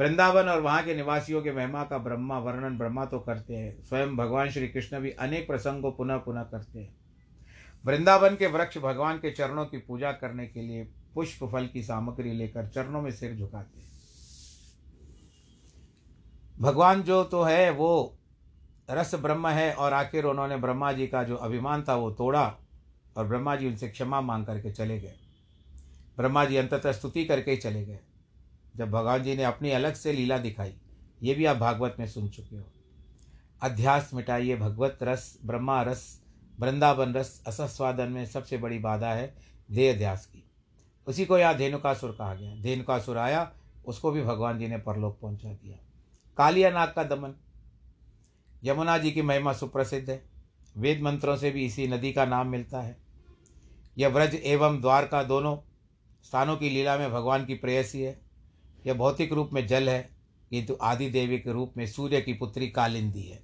वृंदावन 0.00 0.48
और 0.48 0.60
वहाँ 0.60 0.82
के 0.82 0.94
निवासियों 0.94 1.42
के 1.42 1.52
महिमा 1.52 1.84
का 1.84 1.98
ब्रह्मा 1.98 2.38
वर्णन 2.38 2.78
ब्रह्मा 2.78 3.04
तो 3.04 3.18
करते 3.18 3.56
हैं। 3.56 3.82
स्वयं 3.84 4.16
भगवान 4.16 4.50
श्री 4.50 4.68
कृष्ण 4.68 5.00
भी 5.00 5.10
अनेक 5.10 5.46
प्रसंगों 5.46 5.92
पुनः 5.92 6.16
पुनः 6.16 6.42
करते 6.42 6.78
हैं। 6.78 6.96
वृंदावन 7.84 8.36
के 8.36 8.46
वृक्ष 8.46 8.78
भगवान 8.78 9.18
के 9.18 9.30
चरणों 9.30 9.66
की 9.66 9.78
पूजा 9.78 10.12
करने 10.12 10.46
के 10.46 10.62
लिए 10.62 10.84
पुष्प 11.14 11.44
फल 11.44 11.66
की 11.66 11.82
सामग्री 11.82 12.32
लेकर 12.32 12.68
चरणों 12.68 13.02
में 13.02 13.10
सिर 13.10 13.36
झुकाते 13.36 13.80
हैं। 13.80 13.88
भगवान 16.60 17.02
जो 17.02 17.24
तो 17.24 17.42
है, 17.42 17.70
वो 17.70 18.18
रस 18.90 19.14
ब्रह्म 19.14 19.48
है 19.48 19.72
और 19.74 19.92
आखिर 19.92 20.24
उन्होंने 20.24 20.56
ब्रह्मा 20.56 20.92
जी 20.92 21.06
का 21.06 21.22
जो 21.22 21.36
अभिमान 21.36 21.82
था 21.82 21.94
वो 21.94 22.10
तोड़ा 22.10 22.58
और 23.16 23.26
ब्रह्मा 23.26 23.56
जी 23.56 23.66
उनसे 23.66 23.88
क्षमा 23.88 24.20
मांग 24.20 24.46
करके 24.46 24.70
चले 24.70 25.00
गए। 25.00 25.14
ब्रह्मा 26.16 26.44
जी 26.44 26.56
अंततः 26.56 26.92
स्तुति 26.92 27.24
करके 27.24 27.50
ही 27.50 27.56
चले 27.56 27.84
गए। 27.84 27.98
जब 28.76 28.90
भगवान 28.90 29.22
जी 29.22 29.36
ने 29.36 29.44
अपनी 29.44 29.70
अलग 29.70 29.94
से 29.94 30.12
लीला 30.12 30.38
दिखाई, 30.38 30.74
ये 31.22 31.34
भी 31.34 31.44
आप 31.44 31.56
भागवत 31.56 31.96
में 31.98 32.06
सुन 32.06 32.28
चुके 32.28 32.56
हो। 32.56 32.64
अध्यास 33.62 34.10
मिटाइए, 34.14 34.56
भगवत 34.56 34.98
रस, 35.02 35.38
ब्रह्मा 35.44 35.82
रस, 35.82 36.22
वृंदावन 36.60 37.14
रस, 37.14 37.44
असस्वादन 37.46 38.12
में 38.12 38.26
सबसे 38.26 38.58
बड़ी 38.58 38.78
बाधा 38.78 39.12
है 39.12 39.34
देह 39.70 39.94
अध्यास 39.94 40.26
की। 40.26 40.44
उसी 41.06 41.24
को 41.24 41.38
यहाँ 41.38 41.56
धेनुकासुर 41.56 42.10
कहा 42.10 42.34
गया 42.34 42.56
धेनुकासुर 42.56 43.18
आया, 43.18 43.52
उसको 43.86 44.10
भी 44.10 44.22
भगवान 44.22 44.58
जी 44.58 44.68
ने 44.68 44.78
परलोक 44.78 45.20
पहुँचा 45.20 45.52
दिया। 45.52 45.78
कालिया 46.36 46.70
नाग 46.70 46.92
का 46.92 47.04
दमन। 47.04 47.34
यमुना 48.64 48.98
जी 48.98 49.10
की 49.10 49.22
महिमा 49.22 49.52
सुप्रसिद्ध 49.52 50.10
है। 50.10 50.30
वेद 50.76 51.02
मंत्रों 51.02 51.36
से 51.36 51.50
भी 51.50 51.66
इसी 51.66 51.88
नदी 51.88 52.12
का 52.12 52.24
नाम 52.24 52.46
मिलता 52.46 52.80
है। 52.80 52.96
यह 53.98 54.08
व्रज 54.08 54.34
एवं 54.34 54.80
द्वारका 54.80 55.22
दोनों 55.22 55.56
स्थानों 56.22 56.56
की 56.56 56.70
लीला 56.70 56.98
में 56.98 57.12
भगवान 57.12 57.44
की 57.44 57.54
प्रेयसी 57.54 58.02
है। 58.02 58.29
यह 58.86 58.94
भौतिक 58.94 59.32
रूप 59.32 59.50
में 59.52 59.66
जल 59.66 59.88
है 59.88 60.00
किंतु 60.50 60.76
आदि 60.82 61.08
देवी 61.10 61.38
के 61.38 61.52
रूप 61.52 61.74
में 61.76 61.86
सूर्य 61.86 62.20
की 62.20 62.32
पुत्री 62.32 62.68
कालिंदी 62.68 63.22
है। 63.22 63.42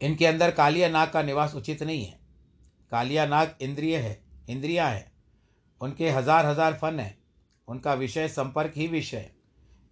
इनके 0.00 0.26
अंदर 0.26 0.50
कालिया 0.50 0.88
नाग 0.88 1.10
का 1.10 1.22
निवास 1.22 1.54
उचित 1.54 1.82
नहीं 1.82 2.04
है। 2.04 2.18
कालिया 2.92 3.26
नाग 3.26 3.54
इंद्रिय 3.60 3.96
है, 3.96 4.20
इंद्रिया 4.50 4.88
है। 4.88 5.12
उनके 5.80 6.10
हज़ार 6.10 6.46
हज़ार 6.46 6.74
फन 6.74 7.00
हैं। 7.00 7.18
उनका 7.68 7.94
विषय 7.94 8.28
संपर्क 8.28 8.72
ही 8.76 8.86
विषय 8.86 9.16
है। 9.16 9.34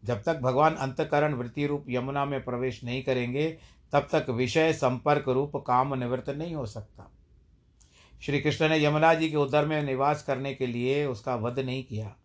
जब 0.05 0.23
तक 0.23 0.39
भगवान 0.39 0.75
अंतकरण 0.75 1.35
वृत्ति 1.35 1.67
रूप 1.67 1.85
यमुना 1.89 2.25
में 2.25 2.45
प्रवेश 2.45 2.85
नहीं 2.85 3.03
करेंगे, 3.03 3.49
तब 3.93 4.09
तक 4.13 4.31
विषय 4.31 4.73
संपर्क 4.73 5.29
रूप 5.29 5.57
काम 5.57 5.95
निवृत्त 5.95 6.31
नहीं 6.31 6.55
हो 6.55 6.67
सकता। 6.67 7.11
श्री 8.23 8.41
कृष्ण 8.41 8.69
ने 8.69 8.85
यमुना 8.85 9.15
जी 9.15 9.31
के 9.31 9.37
उदर 9.37 9.67
में 9.67 9.83
निवास 9.83 10.23
करने 10.23 10.55
के 10.55 10.67
लिए 10.67 11.05
उसका 11.07 11.35
वध 11.37 11.59
नहीं 11.59 11.85
किया। 11.85 12.17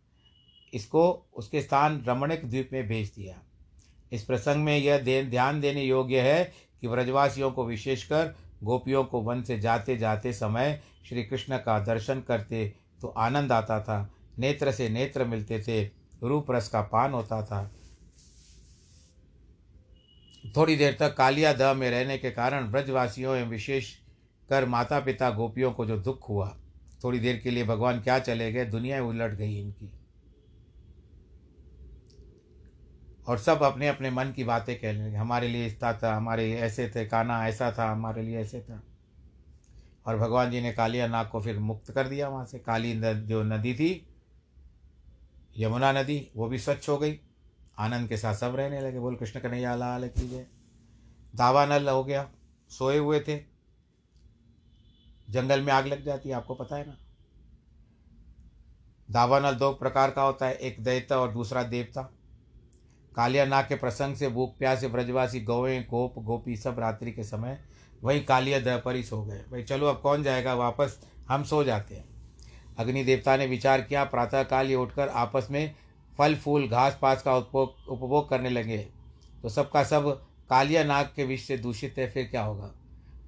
इसको 0.74 1.04
उसके 1.34 1.62
स्थान 1.62 2.04
रमणिक 2.08 2.50
द्वीप 2.50 2.70
में 2.74 2.88
भेज 2.88 3.12
दिया। 3.16 3.36
इस 4.12 4.24
प्रसंग 4.24 4.64
में 4.64 4.78
यह 4.78 4.98
दे, 4.98 5.24
ध्यान 5.24 5.62
देने 5.62 5.84
योग्य 5.84 6.22
है 6.22 6.44
कि 6.82 6.88
व्रजवासियों 6.88 7.52
को 7.52 7.66
विशेषकर 7.66 8.36
गोपियों 8.64 9.04
को 9.04 9.22
वन 9.22 9.42
से 9.44 9.60
जाते 9.60 9.98
जाते 9.98 10.34
समय 10.34 10.80
श्री 11.10 11.24
कृष्ण 11.24 11.58
का 11.58 11.80
दर्शन 11.80 12.22
करते 12.22 12.66
तो 13.02 13.08
आनंद 13.08 13.52
आता 13.52 13.80
था। 13.82 14.10
नेत्र 14.40 14.72
से 14.72 14.90
नेत्र 14.90 15.26
मिलते 15.26 15.60
थे 15.60 15.84
रूप 16.24 16.52
रस 16.52 16.68
का 16.68 16.82
पान 16.82 17.12
होता 17.12 17.42
था। 17.44 17.70
थोड़ी 20.56 20.76
देर 20.76 20.98
तक 21.00 21.16
कालिया 21.16 21.54
दह 21.54 21.74
में 21.74 21.90
रहने 21.92 22.18
के 22.18 22.32
कारण 22.32 22.72
ब्रजवासियों 22.72 23.36
एवं 23.38 23.50
विशेष 23.50 23.94
कर 24.50 24.66
माता 24.66 25.00
पिता 25.00 25.30
गोपियों 25.30 25.72
को 25.72 25.86
जो 25.86 25.98
दुख 25.98 26.30
हुआ 26.30 26.48
थोड़ी 27.04 27.20
देर 27.20 27.38
के 27.38 27.52
लिए 27.52 27.64
भगवान 27.64 28.00
क्या 28.02 28.20
चले 28.20 28.52
गए 28.52 28.66
दुनिया 28.66 29.04
उलट 29.04 29.34
गई 29.34 29.60
इनकी। 29.60 29.92
और 33.30 33.38
सब 33.38 33.64
अपने 33.64 33.88
अपने 33.88 34.10
मन 34.10 34.32
की 34.32 34.44
बातें 34.44 34.80
कहने 34.80 35.08
लगे 35.08 35.16
हमारे 35.16 35.48
लिए 35.48 35.66
इस्ता 35.66 35.94
था, 35.94 36.16
हमारे 36.16 36.54
ऐसे 36.54 36.90
थे 36.90 37.06
काना 37.06 37.48
ऐसा 37.48 37.76
था, 37.78 37.92
हमारे 37.92 38.22
लिए 38.24 38.38
ऐसे 38.38 38.62
था। 38.62 38.84
और 40.06 40.18
भगवान 40.18 40.52
जी 40.52 40.62
ने 40.62 40.74
कालिया 40.74 41.08
नाग 41.08 41.28
को 41.28 41.42
फिर 41.42 41.60
मुक्त 41.60 41.92
कर 41.92 42.08
दिया 42.08 42.30
वहाँ 42.30 42.46
से। 42.46 42.60
काली 42.60 43.02
जो 43.22 43.44
नदी 43.44 43.74
थी, 43.74 44.08
यमुना 45.58 45.92
नदी, 45.92 46.32
वो 46.36 46.48
भी 46.48 46.60
स्वच्छ 46.60 46.90
हो 46.90 46.98
गई। 46.98 47.20
आनंद 47.80 48.10
के 48.10 48.18
साथ 48.18 48.36
सब 48.36 48.56
रहने 48.56 48.82
लगे। 48.82 49.00
बोल, 49.00 49.16
कृष्ण 49.16 49.40
कन्हैया, 49.40 49.76
लाल 49.76 50.08
कीजिए। 50.08 50.48
दावा 51.36 51.66
नल 51.66 51.90
हो 51.90 52.04
गया। 52.04 52.30
सोए 52.70 52.98
हुए 52.98 53.20
थे। 53.20 53.44
जंगल 55.30 55.62
में 55.62 55.74
आग 55.74 55.88
लग 55.88 56.06
जाती 56.06 56.30
है, 56.30 56.36
आपको 56.36 56.56
पता 56.56 56.76
है 56.76 56.88
ना? 56.88 56.98
दावानल 59.12 59.52
दो 59.52 59.74
प्रकार 59.74 60.12
का 60.12 60.22
होता 60.22 60.46
है। 60.46 60.56
एक 60.56 60.84
दैत्य 60.84 61.16
और 61.16 61.32
दूसरा 61.32 61.64
देवता। 61.64 62.14
कालिया 63.16 63.46
नाग 63.46 63.66
के 63.66 63.76
प्रसंग 63.76 64.16
से 64.16 64.30
भूख, 64.30 64.58
प्यास 64.58 64.84
ब्रजवासी, 64.84 65.40
गौएँ, 65.42 65.80
गोप, 65.84 66.20
गोपी 66.20 66.58
सब 66.58 66.80
रात्रि 66.80 67.12
के 67.12 67.24
समय 67.24 67.60
वही 68.04 68.20
कालिया 68.20 68.60
दह 68.60 68.78
पर 68.78 68.96
ही 68.96 69.04
सो 69.04 69.22
गए। 69.22 69.44
भाई, 69.52 69.64
चलो 69.64 69.88
अब 69.88 70.00
कौन 70.02 70.24
जाएगा 70.24 70.54
वापस? 70.54 71.00
हम 71.30 71.44
सो 71.44 71.64
जाते 71.64 71.96
हैं। 71.96 72.06
अग्नि 72.78 73.04
देवता 73.04 73.38
ने 73.38 73.48
विचार 73.48 73.82
किया, 73.82 74.04
प्रातःकाल 74.04 74.68
ही 74.68 74.76
उठकर 74.76 75.08
आपस 75.08 75.48
में 75.52 75.76
फल, 76.18 76.36
फूल, 76.36 76.68
घास, 76.68 77.00
पास 77.02 77.22
का 77.22 77.36
उपभोग 77.36 77.90
उपभोग 77.90 78.30
करने 78.30 78.50
लगे। 78.50 78.88
तो 79.42 79.50
सबका 79.50 79.84
सब 79.84 80.26
कालिया 80.50 80.84
नाग 80.84 81.10
के 81.16 81.24
विष 81.24 81.44
से 81.44 81.58
दूषित 81.58 81.96
है, 81.98 82.12
फिर 82.12 82.26
क्या 82.26 82.44
होगा? 82.44 82.72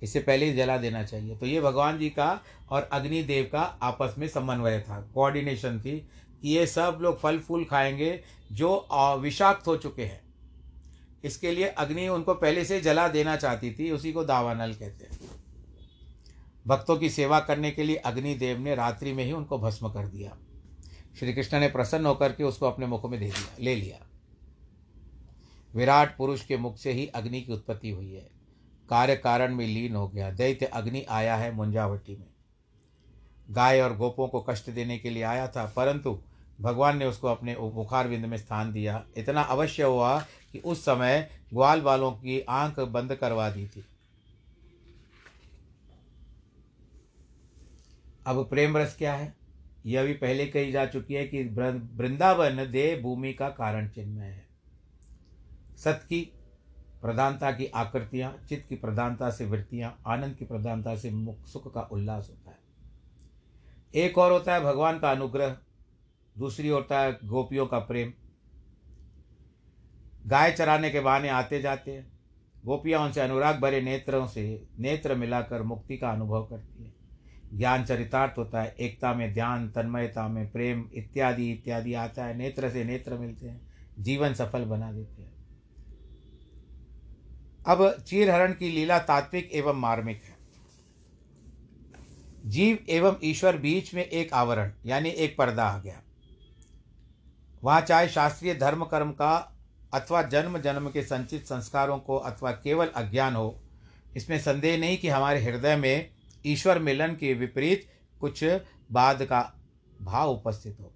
इससे 0.03 0.19
पहले 0.19 0.45
ही 0.45 0.53
जला 0.53 0.77
देना 0.77 1.03
चाहिए। 1.03 1.35
तो 1.35 1.45
ये 1.45 1.61
भगवान 1.61 1.99
जी 1.99 2.09
का 2.09 2.41
और 2.69 2.89
अग्निदेव 2.91 3.49
का 3.51 3.61
आपस 3.61 4.15
में 4.17 4.27
समन्वय 4.27 4.79
था 4.79 5.11
कोऑर्डिनेशन 5.13 5.79
थी। 5.79 6.07
ये 6.43 6.65
सब 6.67 6.97
लोग 7.01 7.19
फल 7.19 7.39
फूल 7.39 7.65
खाएँगे 7.65 8.21
जो 8.51 8.87
विषाक्त 9.21 9.67
हो 9.67 9.75
चुके 9.77 10.05
हैं। 10.05 10.21
इसके 11.23 11.51
लिए 11.51 11.67
अग्नि 11.67 12.07
उनको 12.07 12.33
पहले 12.33 12.65
से 12.65 12.79
जला 12.81 13.07
देना 13.07 13.35
चाहती 13.35 13.71
थी, 13.71 13.91
उसी 13.91 14.11
को 14.13 14.23
दावानल 14.23 14.73
कहते 14.73 15.05
हैं। 15.05 15.19
भक्तों 16.67 16.97
की 16.97 17.09
सेवा 17.09 17.39
करने 17.39 17.71
के 17.71 17.83
लिए 17.83 17.95
अग्निदेव 17.95 18.59
ने 18.59 18.75
रात्रि 18.75 19.13
में 19.13 19.23
ही 19.23 19.31
उनको 19.31 19.57
भस्म 19.57 19.89
कर 19.89 20.07
दिया। 20.07 20.37
श्री 21.19 21.33
कृष्ण 21.33 21.59
ने 21.59 21.67
प्रसन्न 21.67 22.05
होकर 22.05 22.33
के 22.33 22.43
उसको 22.43 22.65
अपने 22.65 22.85
मुख 22.85 23.05
में 23.05 23.19
दे 23.19 23.25
दिया, 23.25 23.55
ले 23.59 23.75
लिया। 23.75 23.99
विराट 25.75 26.17
पुरुष 26.17 26.45
के 26.45 26.57
मुख 26.57 26.77
से 26.77 26.91
ही 26.91 27.07
अग्नि 27.07 27.41
की 27.41 27.53
उत्पत्ति 27.53 27.89
हुई 27.89 28.13
है। 28.13 28.29
कार्य 28.89 29.15
कारण 29.15 29.55
में 29.55 29.65
लीन 29.67 29.95
हो 29.95 30.07
गया। 30.07 30.29
दैत्य 30.31 30.65
अग्नि 30.65 31.05
आया 31.09 31.35
है 31.35 31.51
मुंजावटी 31.51 32.15
में। 32.15 32.27
गाय 33.49 33.81
और 33.81 33.95
गोपों 33.97 34.27
को 34.27 34.41
कष्ट 34.41 34.69
देने 34.69 34.97
के 34.97 35.09
लिए 35.09 35.23
आया 35.23 35.47
था, 35.47 35.65
परंतु 35.75 36.19
भगवान 36.61 36.97
ने 36.97 37.05
उसको 37.05 37.27
अपने 37.27 37.55
मुखार 37.55 38.07
बिंद 38.07 38.25
में 38.25 38.37
स्थान 38.37 38.73
दिया। 38.73 39.05
इतना 39.17 39.41
अवश्य 39.41 39.83
हुआ 39.83 40.19
कि 40.51 40.59
उस 40.59 40.81
समय 40.81 41.41
ग्वाल 41.53 41.81
वालों 41.81 42.11
की 42.11 42.41
आँख 42.41 42.79
बंद 42.79 43.15
करवा 43.15 43.49
दी 43.49 43.67
थी। 43.67 43.85
अब 48.27 48.49
प्रेम 48.49 48.77
रस 48.77 48.95
क्या 48.97 49.13
है? 49.13 49.33
यह 49.85 50.03
भी 50.03 50.13
पहले 50.13 50.47
कही 50.47 50.71
जा 50.71 50.85
चुकी 50.85 51.13
है 51.13 51.27
कि 51.27 51.43
वृंदावन 51.95 52.71
दे 52.71 52.99
भूमि 53.01 53.33
का 53.33 53.49
कारण 53.49 53.87
चिन्ह 53.87 54.21
है। 54.21 54.47
सत 55.77 56.01
की 56.09 56.33
प्रधानता 57.01 57.51
की 57.51 57.65
आकृतियाँ, 57.65 58.45
चित्त 58.49 58.69
की 58.69 58.75
प्रधानता 58.75 59.29
से 59.29 59.45
वृत्तियाँ, 59.45 60.01
आनंद 60.07 60.35
की 60.35 60.45
प्रधानता 60.45 60.95
से 60.95 61.11
मुख 61.11 61.45
सुख 61.45 61.73
का 61.73 61.81
उल्लास 61.81 62.27
होता 62.29 62.51
है। 62.51 62.57
एक 63.95 64.17
और 64.17 64.31
होता 64.31 64.53
है 64.53 64.61
भगवान 64.61 64.99
का 64.99 65.11
अनुग्रह। 65.11 65.57
दूसरी 66.37 66.67
होता 66.67 66.99
है 66.99 67.19
गोपियों 67.23 67.67
का 67.67 67.79
प्रेम। 67.79 68.13
गाय 70.27 70.51
चराने 70.51 70.89
के 70.89 70.99
बहाने 70.99 71.29
आते 71.29 71.61
जाते 71.61 71.91
हैं। 71.91 72.11
गोपियाँ 72.65 73.01
उनसे 73.01 73.21
अनुराग 73.21 73.59
भरे 73.59 73.81
नेत्रों 73.81 74.27
से, 74.27 74.67
नेत्र 74.79 75.15
मिलाकर 75.15 75.63
मुक्ति 75.63 75.97
का 75.97 76.09
अनुभव 76.09 76.45
करती 76.45 76.83
है। 76.83 76.93
ज्ञान 77.57 77.85
चरितार्थ 77.85 78.37
होता 78.37 78.61
है, 78.61 78.75
एकता 78.79 79.13
में 79.13 79.33
ध्यान, 79.33 79.69
तन्मयता 79.69 80.27
में 80.27 80.51
प्रेम, 80.51 80.89
इत्यादि 80.93 81.51
इत्यादि 81.51 81.93
आता 81.93 82.25
है। 82.25 82.37
नेत्र 82.37 82.69
से 82.69 82.83
नेत्र 82.83 83.13
मिलते 83.13 83.47
हैं, 83.47 83.61
जीवन 83.99 84.33
सफल 84.33 84.65
बना 84.65 84.91
देते 84.91 85.21
हैं। 85.21 85.31
अब 87.67 88.03
चीरहरण 88.07 88.53
की 88.53 88.69
लीला 88.69 88.99
तात्विक 88.99 89.49
एवं 89.53 89.73
मार्मिक 89.73 90.21
है। 90.23 90.41
जीव 92.45 92.77
एवं 92.89 93.15
ईश्वर 93.23 93.57
बीच 93.57 93.93
में 93.93 94.05
एक 94.05 94.33
आवरण, 94.33 94.71
यानी 94.85 95.09
एक 95.09 95.37
पर्दा 95.37 95.63
आ 95.63 95.79
गया। 95.79 96.01
वहाँ 97.63 97.81
चाहे 97.81 98.07
शास्त्रीय 98.09 98.53
धर्म 98.53 98.85
कर्म 98.85 99.11
का 99.11 99.57
अथवा 99.93 100.21
जन्म 100.23 100.57
जन्म 100.57 100.89
के 100.89 101.03
संचित 101.03 101.45
संस्कारों 101.45 101.97
को 101.99 102.17
अथवा 102.17 102.51
केवल 102.51 102.87
अज्ञान 102.87 103.35
हो, 103.35 103.61
इसमें 104.15 104.39
संदेह 104.39 104.79
नहीं 104.79 104.97
कि 104.97 105.09
हमारे 105.09 105.43
हृदय 105.43 105.75
में 105.75 106.09
ईश्वर 106.45 106.79
मिलन 106.79 107.15
के 107.15 107.33
विपरीत 107.33 107.87
कुछ 108.21 108.43
बाद 108.91 109.23
का 109.23 109.53
भाव 110.01 110.29
उपस्थित 110.29 110.77
हो। 110.79 110.93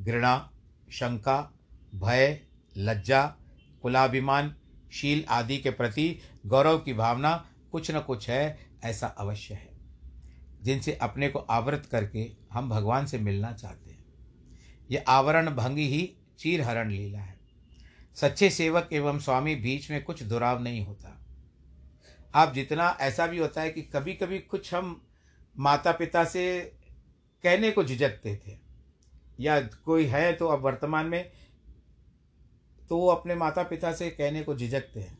घृणा, 0.00 0.50
शंका, 0.92 1.52
भय, 1.94 2.40
लज्जा, 2.76 3.34
कुलाभिमान, 3.82 4.54
शील 4.92 5.24
आदि 5.28 5.58
के 5.58 5.70
प्रति 5.70 6.18
गौरव 6.46 6.78
की 6.78 6.92
भावना 6.92 7.46
कुछ 7.72 7.90
न 7.90 8.00
कुछ 8.00 8.30
है, 8.30 8.58
ऐसा 8.84 9.06
अवश्य 9.06 9.54
है। 9.54 9.68
जिनसे 10.62 10.92
अपने 10.92 11.28
को 11.28 11.38
आवृत 11.38 11.86
करके 11.86 12.32
हम 12.52 12.68
भगवान 12.68 13.06
से 13.06 13.18
मिलना 13.18 13.52
चाहते 13.52 13.81
ये 14.92 14.98
आवरण 14.98 15.50
भंगी 15.50 15.86
ही 15.88 16.16
चीर 16.38 16.60
हरण 16.60 16.90
लीला 16.90 17.18
है। 17.18 17.38
सच्चे 18.16 18.50
सेवक 18.50 18.88
एवं 18.92 19.18
स्वामी 19.18 19.54
बीच 19.54 19.90
में 19.90 20.02
कुछ 20.04 20.22
दुराव 20.22 20.62
नहीं 20.62 20.84
होता। 20.86 21.18
आप 22.34 22.52
जितना, 22.54 22.96
ऐसा 23.00 23.26
भी 23.26 23.38
होता 23.38 23.60
है 23.60 23.70
कि 23.70 23.82
कभी 23.82 24.12
कभी 24.12 24.38
कुछ 24.38 24.74
हम 24.74 25.00
माता 25.56 25.92
पिता 25.92 26.24
से 26.24 26.60
कहने 27.44 27.70
को 27.70 27.84
झिझकते 27.84 28.36
थे। 28.36 28.56
या 29.40 29.60
कोई 29.60 30.04
है 30.04 30.32
तो 30.32 30.48
अब 30.48 30.60
वर्तमान 30.60 31.06
में 31.06 31.32
तो 32.90 32.98
वो 32.98 33.08
अपने 33.08 33.34
माता 33.34 33.62
पिता 33.62 33.92
से 33.92 34.10
कहने 34.10 34.42
को 34.42 34.54
झिझकते 34.56 35.00
हैं। 35.00 35.18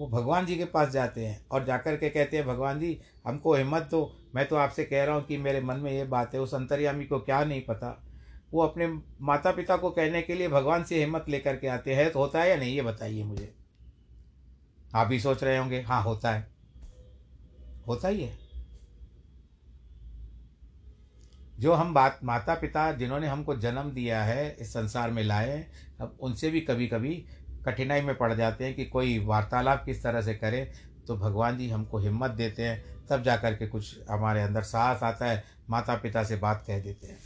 वो 0.00 0.08
भगवान 0.08 0.46
जी 0.46 0.56
के 0.56 0.64
पास 0.64 0.88
जाते 0.88 1.26
हैं 1.26 1.46
और 1.50 1.64
जाकर 1.64 1.96
के 1.96 2.08
कहते 2.10 2.36
हैं, 2.36 2.46
भगवान 2.46 2.80
जी, 2.80 3.00
हमको 3.26 3.54
हिम्मत 3.54 3.88
दो। 3.90 4.16
मैं 4.34 4.48
तो 4.48 4.56
आपसे 4.56 4.84
कह 4.84 5.04
रहा 5.04 5.14
हूँ 5.14 5.24
कि 5.24 5.36
मेरे 5.36 5.60
मन 5.60 5.76
में 5.76 5.92
ये 5.92 6.04
बात 6.04 6.34
है, 6.34 6.40
उस 6.40 6.54
अंतर्यामी 6.54 7.04
को 7.04 7.18
क्या 7.18 7.44
नहीं 7.44 7.62
पता? 7.62 8.05
वो 8.52 8.62
अपने 8.62 8.86
माता 9.20 9.50
पिता 9.50 9.76
को 9.76 9.90
कहने 9.90 10.22
के 10.22 10.34
लिए 10.34 10.48
भगवान 10.48 10.84
से 10.84 10.98
हिम्मत 11.00 11.24
लेकर 11.28 11.56
के 11.56 11.66
आते 11.66 11.94
हैं 11.94 12.10
तो 12.12 12.18
होता 12.18 12.40
है 12.40 12.50
या 12.50 12.56
नहीं, 12.56 12.74
ये 12.74 12.82
बताइए 12.82 13.24
मुझे। 13.24 13.52
आप 14.94 15.06
भी 15.06 15.20
सोच 15.20 15.44
रहे 15.44 15.58
होंगे 15.58 15.80
हाँ 15.82 16.02
होता 16.02 16.32
है। 16.32 16.48
होता 17.86 18.08
ही 18.08 18.22
है। 18.22 18.38
जो 21.60 21.72
हम 21.72 21.92
बात 21.94 22.18
माता 22.24 22.54
पिता 22.54 22.90
जिन्होंने 22.92 23.26
हमको 23.26 23.56
जन्म 23.56 23.90
दिया 23.90 24.22
है, 24.24 24.56
इस 24.60 24.72
संसार 24.72 25.10
में 25.10 25.22
लाए 25.24 25.66
अब 26.00 26.16
उनसे 26.20 26.50
भी 26.50 26.60
कभी 26.60 26.86
कभी 26.86 27.14
कठिनाई 27.66 28.00
में 28.00 28.16
पड़ 28.16 28.32
जाते 28.34 28.64
हैं 28.64 28.74
कि 28.74 28.84
कोई 28.84 29.18
वार्तालाप 29.18 29.84
किस 29.84 30.02
तरह 30.02 30.22
से 30.22 30.34
करे 30.34 30.70
तो 31.06 31.16
भगवान 31.16 31.58
जी 31.58 31.68
हमको 31.70 31.98
हिम्मत 31.98 32.30
देते 32.30 32.62
हैं, 32.62 33.06
तब 33.06 33.22
जा 33.22 33.36
कर 33.36 33.54
के 33.54 33.66
कुछ 33.66 33.98
हमारे 34.10 34.42
अंदर 34.42 34.62
साहस 34.62 35.02
आता 35.02 35.26
है 35.26 35.44
माता 35.70 35.94
पिता 35.94 36.24
से 36.24 36.36
बात 36.36 36.64
कह 36.66 36.80
देते 36.80 37.06
हैं। 37.06 37.18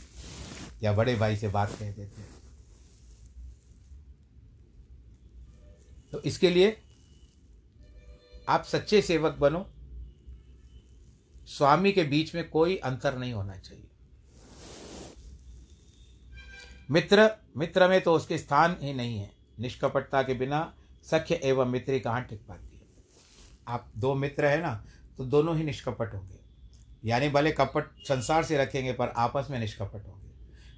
या 0.83 0.93
बड़े 0.93 1.15
भाई 1.15 1.35
से 1.35 1.47
बात 1.47 1.71
कह 1.71 1.91
देते 1.91 2.21
हैं। 2.21 2.29
तो 6.11 6.21
इसके 6.21 6.49
लिए 6.49 6.77
आप 8.49 8.63
सच्चे 8.63 9.01
सेवक 9.01 9.33
बनो। 9.33 9.65
स्वामी 11.47 11.91
के 11.91 12.03
बीच 12.03 12.33
में 12.35 12.49
कोई 12.49 12.75
अंतर 12.77 13.17
नहीं 13.17 13.33
होना 13.33 13.55
चाहिए। 13.55 13.87
मित्र 16.91 17.29
मित्र 17.57 17.87
में 17.87 18.01
तो 18.01 18.13
उसके 18.13 18.37
स्थान 18.37 18.75
ही 18.81 18.93
नहीं 18.93 19.17
है। 19.17 19.31
निष्कपटता 19.59 20.21
के 20.23 20.33
बिना 20.33 20.73
सख्य 21.03 21.35
एवं 21.43 21.65
मित्री 21.65 21.99
कहाँ 21.99 22.23
टिक 22.23 22.41
पाती 22.47 22.75
है? 22.75 22.81
आप 23.67 23.91
दो 23.97 24.13
मित्र 24.15 24.45
हैं 24.45 24.61
ना 24.61 24.73
तो 25.17 25.25
दोनों 25.25 25.55
ही 25.57 25.63
निष्कपट 25.63 26.13
होंगे। 26.13 26.39
यानी 27.05 27.29
भले 27.29 27.51
कपट 27.51 27.91
संसार 28.07 28.43
से 28.43 28.57
रखेंगे, 28.57 28.93
पर 28.93 29.07
आपस 29.07 29.47
में 29.51 29.59
निष्कपट 29.59 30.07
होंगे। 30.07 30.20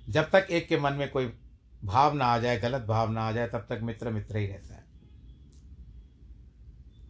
जब 0.09 0.29
तक 0.29 0.47
एक 0.51 0.67
के 0.67 0.77
मन 0.79 0.93
में 0.93 1.11
कोई 1.11 1.33
भाव 1.83 2.13
ना 2.13 2.25
आ 2.25 2.37
जाए, 2.37 2.59
गलत 2.59 2.81
भाव 2.81 3.11
ना 3.11 3.21
आ 3.21 3.31
जाए, 3.31 3.47
तब 3.47 3.65
तक 3.69 3.79
मित्र 3.83 4.09
मित्र 4.09 4.37
ही 4.37 4.47
रहता 4.47 4.75
है। 4.75 4.83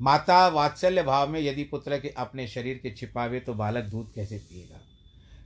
माता 0.02 0.48
वात्सल्य 0.48 1.04
भाव 1.04 1.30
में 1.30 1.40
यदि 1.40 1.64
पुत्र 1.64 2.00
के 2.00 2.10
अपने 2.10 2.48
शरीर 2.48 2.78
के 2.78 2.92
छिपावे 2.92 3.40
तो 3.40 3.54
बालक 3.54 3.84
दूध 3.84 4.14
कैसे 4.14 4.38
पिएगा? 4.38 4.80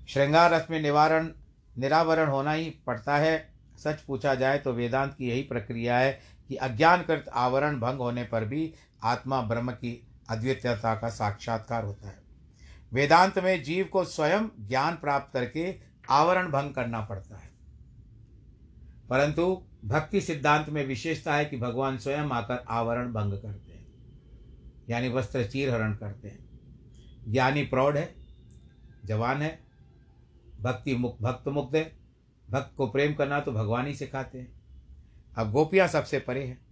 श्रृंगार 0.10 0.52
रस 0.52 0.68
में 0.70 0.82
निवारण, 0.82 1.30
निरावरण 1.78 2.30
होना 2.30 2.52
ही 2.52 2.70
पड़ता 2.70 3.18
है। 3.18 3.54
सच 3.78 4.02
पूछा 4.02 4.36
जाए 4.36 4.58
तो 4.58 4.74
वेदांत 4.74 5.14
की 5.14 5.30
यही 5.30 5.42
प्रक्रिया 5.42 5.98
है 5.98 6.20
कि 6.48 6.56
अज्ञानकृत 6.56 7.26
आवरण 7.34 7.80
भंग 7.80 8.00
होने 8.00 8.24
पर 8.24 8.46
भी 8.46 8.74
आत्मा 9.04 9.42
ब्रह्म 9.42 9.72
की 9.72 10.08
अद्वितीयता 10.30 10.96
का 10.96 11.10
साक्षात्कार 11.10 11.84
होता 11.84 12.08
है। 12.08 12.20
वेदांत 12.94 13.40
में 13.40 13.64
जीव 13.64 13.86
को 13.86 14.06
स्वयं 14.06 14.68
ज्ञान 14.68 14.96
प्राप्त 14.96 15.34
करके 15.34 15.87
आवरण 16.10 16.52
भंग 16.52 16.74
करना 16.74 17.02
पड़ता 17.02 17.38
है। 17.38 17.50
परंतु 19.10 19.64
भक्ति 19.86 20.22
सिद्धांत 20.22 20.70
में 20.70 20.86
विशेषता 20.86 21.36
है 21.36 21.46
कि 21.46 21.58
भगवान 21.58 21.98
स्वयं 21.98 22.30
आकर 22.30 22.66
आवरण 22.70 23.14
भंग 23.14 23.34
करते 23.42 23.72
हैं, 23.72 23.88
यानी 24.90 25.10
वस्त्र 25.10 25.48
चीर 25.48 25.70
हरण 25.70 25.96
करते 25.96 26.28
हैं। 26.28 26.48
ज्ञानी 27.28 27.64
प्रौढ़ 27.64 27.98
है, 27.98 28.16
जवान 29.06 29.42
है, 29.42 29.60
भक्ति 30.62 30.96
मुक्त 30.96 31.22
भक्त 31.22 31.48
मुक्त 31.48 31.76
है, 31.76 31.98
भक्त 32.50 32.76
को 32.78 32.88
प्रेम 32.88 33.14
करना 33.14 33.40
तो 33.40 33.52
भगवान 33.52 33.88
ही 33.88 33.96
सिखाते 33.96 34.40
हैं। 34.40 34.62
अब 35.38 35.52
गोपियाँ 35.52 35.88
सबसे 35.88 36.20
परे 36.20 36.46
हैं। 36.46 36.66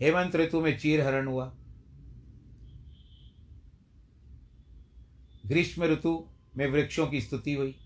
हेमंत 0.00 0.36
ऋतु 0.36 0.60
में 0.60 0.78
चीर 0.78 1.06
हरण 1.06 1.26
हुआ। 1.26 1.54
ग्रीष्म 5.46 5.84
ऋतु 5.84 6.28
में 6.56 6.66
वृक्षों 6.66 7.06
की 7.06 7.20
स्तुति 7.20 7.54
हुई। 7.54 7.83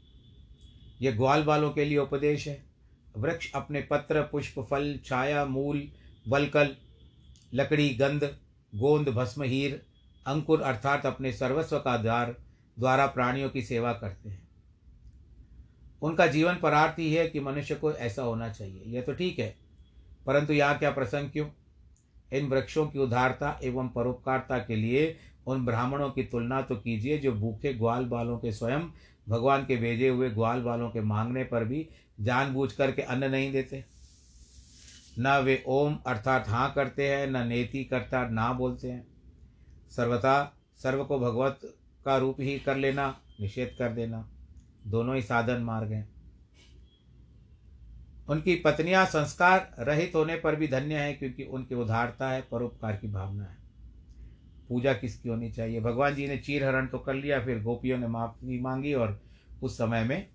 यह 1.00 1.16
ग्वाल 1.16 1.42
बालों 1.42 1.70
के 1.70 1.84
लिए 1.84 1.98
उपदेश 1.98 2.46
है। 2.48 2.62
वृक्ष 3.16 3.50
अपने 3.54 3.80
पत्र, 3.82 4.22
पुष्प, 4.22 4.60
फल, 4.60 4.98
छाया, 5.04 5.44
मूल, 5.44 5.82
वलकल, 6.28 6.74
लकड़ी, 7.54 7.88
गंध, 7.90 8.24
गोंद, 8.72 9.08
भस्म, 9.08 9.42
हीर, 9.42 9.80
अंकुर 10.26 10.60
अर्थात 10.60 11.06
अपने 11.06 11.32
सर्वस्व 11.32 11.78
का 11.78 11.96
द्वार 11.96 12.34
द्वारा 12.76 13.06
प्राणियों 13.06 13.48
की 13.50 13.62
सेवा 13.62 13.92
करते 13.92 14.28
हैं। 14.28 14.46
उनका 16.02 16.26
जीवन 16.26 16.54
परार्थ 16.54 16.98
ही 16.98 17.12
है 17.14 17.26
कि 17.28 17.40
मनुष्य 17.40 17.74
को 17.74 17.92
ऐसा 17.92 18.22
होना 18.22 18.48
चाहिए। 18.48 18.82
यह 18.86 19.02
तो 19.02 19.12
ठीक 19.12 19.38
है, 19.38 19.54
परंतु 20.26 20.52
यहाँ 20.52 20.78
क्या 20.78 20.90
प्रसंग 20.90 21.30
क्यों? 21.30 21.46
इन 22.32 22.46
वृक्षों 22.46 22.86
की 22.86 22.98
उदारता 22.98 23.58
एवं 23.64 23.88
परोपकारता 23.88 24.58
के 24.58 24.76
लिए 24.76 25.16
उन 25.46 25.64
ब्राह्मणों 25.66 26.10
की 26.10 26.22
तुलना 26.22 26.60
तो 26.62 26.76
कीजिए 26.76 27.18
जो 27.18 27.32
भूखे 27.32 27.72
ग्वाल 27.74 28.04
बालों 28.04 28.38
के 28.38 28.52
स्वयं 28.52 28.80
भगवान 29.28 29.66
के 29.66 29.76
भेजे 29.76 30.08
हुए 30.08 30.30
ग्वाल 30.30 30.60
बालों 30.60 30.90
के 30.90 31.00
मांगने 31.00 31.44
पर 31.44 31.64
भी 31.64 31.88
जानबूझ 32.20 32.72
करके 32.72 33.02
अन्न 33.02 33.30
नहीं 33.30 33.52
देते। 33.52 33.84
न 35.18 35.42
वे 35.44 35.64
ओम 35.66 35.98
अर्थात 36.06 36.48
हाँ 36.48 36.72
करते 36.74 37.08
हैं, 37.08 37.26
न 37.26 37.46
नेति 37.46 37.84
करता, 37.84 38.28
ना 38.28 38.52
बोलते 38.52 38.90
हैं। 38.90 39.06
सर्वथा 39.90 40.56
सर्व 40.82 41.04
को 41.04 41.18
भगवत 41.18 41.60
का 42.04 42.16
रूप 42.16 42.40
ही 42.40 42.58
कर 42.58 42.76
लेना, 42.76 43.20
निषेध 43.40 43.76
कर 43.78 43.92
देना। 43.92 44.28
दोनों 44.86 45.16
ही 45.16 45.22
साधन 45.22 45.60
मार्ग 45.62 45.92
हैं। 45.92 46.08
उनकी 48.28 48.56
पत्नियाँ 48.56 49.06
संस्कार 49.06 49.74
रहित 49.78 50.12
होने 50.14 50.36
पर 50.36 50.56
भी 50.56 50.68
धन्य 50.68 50.94
है, 50.94 51.14
क्योंकि 51.14 51.44
उनकी 51.44 51.74
उदारता 51.74 52.30
है, 52.30 52.42
परोपकार 52.42 52.96
की 52.96 53.08
भावना 53.08 53.44
है। 53.44 53.57
पूजा 54.68 54.92
किसकी 54.92 55.28
होनी 55.28 55.52
चाहिए? 55.52 55.80
भगवान 55.80 56.14
जी 56.14 56.28
ने 56.28 56.38
चीर 56.38 56.64
हरण 56.64 56.86
तो 56.86 56.98
कर 56.98 57.14
लिया, 57.14 57.44
फिर 57.44 57.62
गोपियों 57.62 57.98
ने 57.98 58.06
माफ़ी 58.06 58.60
मांगी 58.60 58.94
और 58.94 59.22
उस 59.62 59.74
समय 59.74 60.04
में 60.04 60.28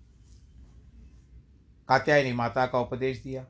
कात्यायनी 1.88 2.32
माता 2.32 2.66
का 2.66 2.78
उपदेश 2.78 3.22
दिया। 3.22 3.46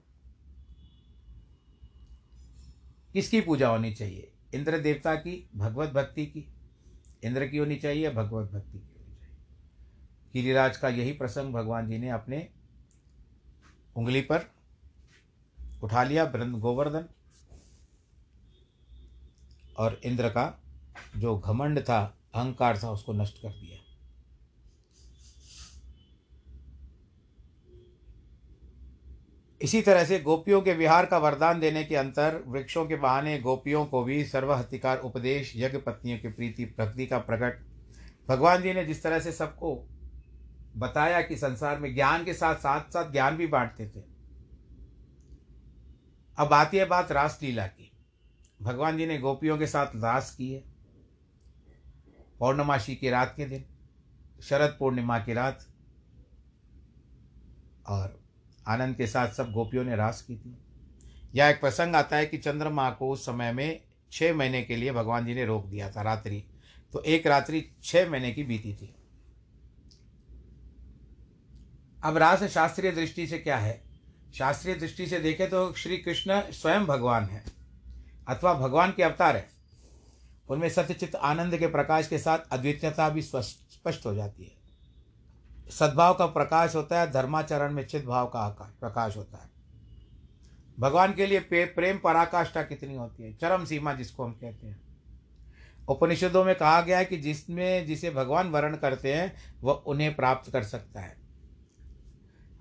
किसकी 3.13 3.41
पूजा 3.41 3.69
होनी 3.69 3.95
चाहिए? 3.95 4.33
इंद्र 4.55 4.79
देवता 4.79 5.15
की, 5.15 5.49
भगवत 5.57 5.89
भक्ति 5.89 6.27
की? 6.27 6.49
इंद्र 7.25 7.47
की 7.47 7.57
होनी 7.57 7.77
चाहिए 7.77 8.11
भगवत 8.11 8.53
भक्ति 8.53 8.79
की 8.79 8.95
होनी 8.95 9.15
चाहिए? 9.15 9.37
गिरिराज 10.33 10.77
का 10.77 10.89
यही 10.89 11.13
प्रसंग 11.13 11.55
भगवान 11.55 11.89
जी 11.89 11.99
ने 11.99 12.09
अपने 12.09 12.49
उंगली 13.97 14.21
पर 14.21 14.51
उठा 15.83 16.03
लिया 16.03 16.25
गोवर्धन 16.37 17.05
और 19.79 20.01
इंद्र 20.05 20.29
का 20.29 20.61
जो 21.17 21.39
घमंड 21.39 21.81
था, 21.81 22.19
अहंकार 22.35 22.79
था, 22.83 22.91
उसको 22.91 23.13
नष्ट 23.13 23.43
कर 23.43 23.49
दिया। 23.49 23.79
इसी 29.63 29.83
तरह 29.83 30.05
से 30.05 30.21
गोपियों 30.21 30.63
के 30.63 30.73
विहार 30.73 31.07
का 31.07 31.19
वरदान 31.19 31.61
देने 31.61 31.85
के 31.85 31.97
अंतर, 31.97 32.45
वृक्षों 32.47 32.87
के 32.87 32.97
बहाने 32.97 33.39
गोपियों 33.39 33.87
को 33.87 34.05
भी 34.05 34.25
सर्वहतिकार 34.25 34.99
उपदेश 34.99 35.53
यज्ञ 35.57 35.79
पत्नियों 35.79 36.19
की 36.19 36.29
प्रीति 36.29 36.65
भक्ति 36.65 37.07
का 37.07 37.19
प्रकट। 37.19 37.67
भगवान 38.29 38.63
जी 38.63 38.73
ने 38.73 38.85
जिस 38.85 39.03
तरह 39.03 39.21
से 39.21 39.33
सबको 39.33 39.89
बताया 40.77 41.23
कि 41.23 41.37
संसार 41.37 41.79
में 41.79 41.95
ज्ञान 41.95 42.25
के 42.25 42.35
साथ 42.35 42.55
साथ 42.55 42.81
साथ 42.81 43.13
ज्ञान 43.13 43.37
भी 43.37 43.47
बांटते 43.47 43.89
थे। 43.89 44.05
अब 46.39 46.53
आती 46.53 46.77
है 46.77 46.85
बात 46.85 47.13
रासलीला 47.13 47.67
की। 47.67 47.93
भगवान 48.63 48.99
जी 48.99 49.07
ने 49.07 49.19
गोपियों 49.19 49.59
के 49.59 49.67
साथ 49.67 49.87
रास 49.87 50.35
की 50.35 50.53
है। 50.53 50.74
पौर्णमासी 52.41 52.95
की 52.97 53.11
रात 53.11 53.35
के 53.37 53.45
दिन, 53.45 53.65
शरद 54.43 54.77
पूर्णिमा 54.79 55.19
की 55.19 55.33
रात, 55.33 55.67
और 57.87 58.21
आनंद 58.67 58.97
के 58.97 59.07
साथ 59.07 59.33
सब 59.33 59.53
गोपियों 59.53 59.85
ने 59.85 59.97
रास 59.97 60.23
की 60.23 60.37
थी। 60.37 60.57
यह 61.35 61.47
एक 61.47 61.61
प्रसंग 61.61 61.97
आता 61.97 62.17
है 62.17 62.27
कि 62.27 62.39
चंद्रमा 62.39 62.91
को 62.91 63.11
उस 63.11 63.25
समय 63.27 63.53
में 63.53 63.81
छः 64.13 64.35
महीने 64.35 64.63
के 64.63 64.77
लिए 64.77 64.93
भगवान 64.93 65.27
जी 65.27 65.35
ने 65.35 65.45
रोक 65.45 65.67
दिया 65.67 65.91
था 65.91 66.03
रात्रि। 66.03 66.43
तो 66.93 67.03
एक 67.03 67.27
रात्रि 67.27 67.65
छः 67.83 68.11
महीने 68.11 68.33
की 68.33 68.43
बीती 68.43 68.75
थी। 68.75 68.95
अब 71.99 72.17
रास 72.17 72.43
शास्त्रीय 72.45 72.93
दृष्टि 72.93 73.27
से 73.27 73.39
क्या 73.39 73.57
है? 73.57 73.83
शास्त्रीय 74.35 74.75
दृष्टि 74.75 75.07
से 75.07 75.19
देखें 75.21 75.49
तो 75.51 75.73
श्री 75.73 75.97
कृष्ण 75.97 76.41
स्वयं 76.53 76.87
भगवान 76.87 77.25
है, 77.25 77.45
अथवा 78.29 78.55
भगवान 78.55 78.93
के 78.93 79.03
अवतार 79.03 79.37
है। 79.37 79.49
उनमें 80.49 80.69
सत्यचित 80.69 81.15
आनंद 81.15 81.57
के 81.57 81.67
प्रकाश 81.67 82.09
के 82.09 82.19
साथ 82.19 82.39
अद्वितीयता 82.53 83.09
भी 83.09 83.23
स्पष्ट 83.23 84.07
हो 84.07 84.15
जाती 84.15 84.45
है। 84.45 84.65
सद्भाव 85.71 86.15
का 86.15 86.27
प्रकाश 86.27 86.75
होता 86.75 87.01
है, 87.01 87.11
धर्माचरण 87.11 87.73
में 87.73 87.87
चित 87.87 88.05
भाव 88.05 88.27
का 88.27 88.49
प्रकाश 88.81 89.17
होता 89.17 89.39
है। 89.39 89.51
भगवान 90.81 91.13
के 91.13 91.27
लिए 91.27 91.41
प्रेम 91.65 91.99
पराकाष्ठा 91.99 92.63
कितनी 92.63 92.95
होती 92.95 93.23
है? 93.23 93.35
चरम 93.35 93.65
सीमा 93.65 93.93
जिसको 93.93 94.25
हम 94.25 94.33
कहते 94.33 94.67
हैं। 94.67 94.81
उपनिषदों 95.89 96.45
में 96.45 96.55
कहा 96.55 96.81
गया 96.81 96.99
है 96.99 97.05
कि 97.05 97.17
जिसमें, 97.17 97.87
जिसे 97.87 98.11
भगवान 98.11 98.49
वर्ण 98.49 98.77
करते 98.77 99.15
हैं, 99.15 99.37
वह 99.63 99.75
उन्हें 99.75 100.15
प्राप्त 100.15 100.51
कर 100.51 100.63
सकता 100.63 101.01
है। 101.01 101.17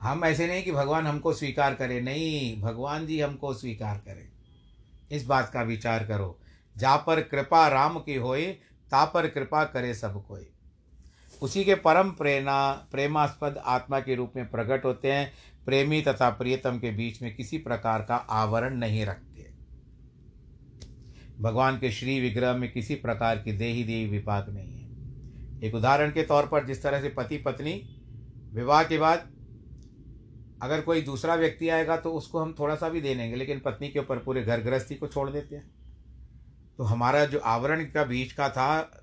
हम 0.02 0.26
ऐसे 0.26 0.48
नहीं 0.48 0.64
कि 0.64 0.72
भगवान 0.72 1.08
हमको 1.08 1.34
स्वीकार 1.34 1.76
करे। 1.76 2.02
नहीं, 2.02 2.62
भगवान 2.62 3.08
जी 3.08 3.22
हमको 3.22 3.54
स्वीकार 3.54 3.98
करें। 3.98 4.30
इस 5.12 5.26
बात 5.26 5.50
का 5.54 5.62
विचार 5.62 6.06
करो। 6.06 6.40
जा 6.76 6.96
पर 6.98 7.22
कृपा 7.22 7.68
राम 7.68 8.00
की 8.00 8.16
होए 8.16 8.46
ता 8.92 9.04
पर 9.06 9.28
कृपा 9.28 9.64
करे 9.66 9.94
सब 9.94 10.26
कोई। 10.28 10.48
उसी 11.42 11.64
के 11.64 11.76
परम 11.76 12.12
प्रेरणा, 12.12 12.72
प्रेमास्पद 12.92 13.58
आत्मा 13.58 14.00
के 14.00 14.16
रूप 14.16 14.34
में 14.36 14.50
प्रकट 14.52 14.86
होते 14.86 15.12
हैं। 15.12 15.32
प्रेमी 15.66 16.02
तथा 16.02 16.30
प्रियतम 16.30 16.80
के 16.80 16.92
बीच 16.92 17.22
में 17.22 17.36
किसी 17.36 17.58
प्रकार 17.58 18.02
का 18.02 18.16
आवरण 18.16 18.76
नहीं 18.76 19.06
रखते। 19.06 19.52
भगवान 21.40 21.78
के 21.80 21.92
श्री 21.92 22.20
विग्रह 22.22 22.54
में 22.54 22.72
किसी 22.72 22.96
प्रकार 22.96 23.38
की 23.38 23.52
देही 23.52 23.84
देही 23.84 24.06
विपाक 24.08 24.50
नहीं 24.50 24.80
है। 24.80 25.62
एक 25.64 25.76
उदाहरण 25.76 26.12
के 26.12 26.24
तौर 26.24 26.48
पर 26.48 26.66
जिस 26.66 26.84
तरह 26.84 27.02
से 27.02 27.10
पति 27.10 27.38
पत्नी 27.38 27.74
विवाह 28.54 28.84
के 28.84 28.98
बाद 28.98 29.30
अगर 30.62 30.82
कोई 30.82 31.02
दूसरा 31.02 31.36
व्यक्ति 31.36 31.70
आएगा 31.70 31.98
तो 31.98 32.12
उसको 32.12 32.40
हम 32.40 32.56
थोड़ा 32.60 32.76
सा 32.76 32.90
भी 32.90 33.02
दे 33.02 33.16
देंगे, 33.16 33.36
लेकिन 33.36 33.60
पत्नी 33.60 33.90
के 33.90 34.00
ऊपर 34.00 34.18
पूरे 34.18 34.44
घर 34.44 34.62
गृहस्थी 34.62 34.96
को 34.96 35.08
छोड़ 35.08 35.30
देते 35.30 35.56
हैं। 35.56 35.83
तो 36.78 36.84
हमारा 36.84 37.26
जो 37.26 37.40
आवरण 37.40 37.86
का 37.86 38.04
बीच 38.04 38.32
का 38.32 38.50
था, 38.50 39.02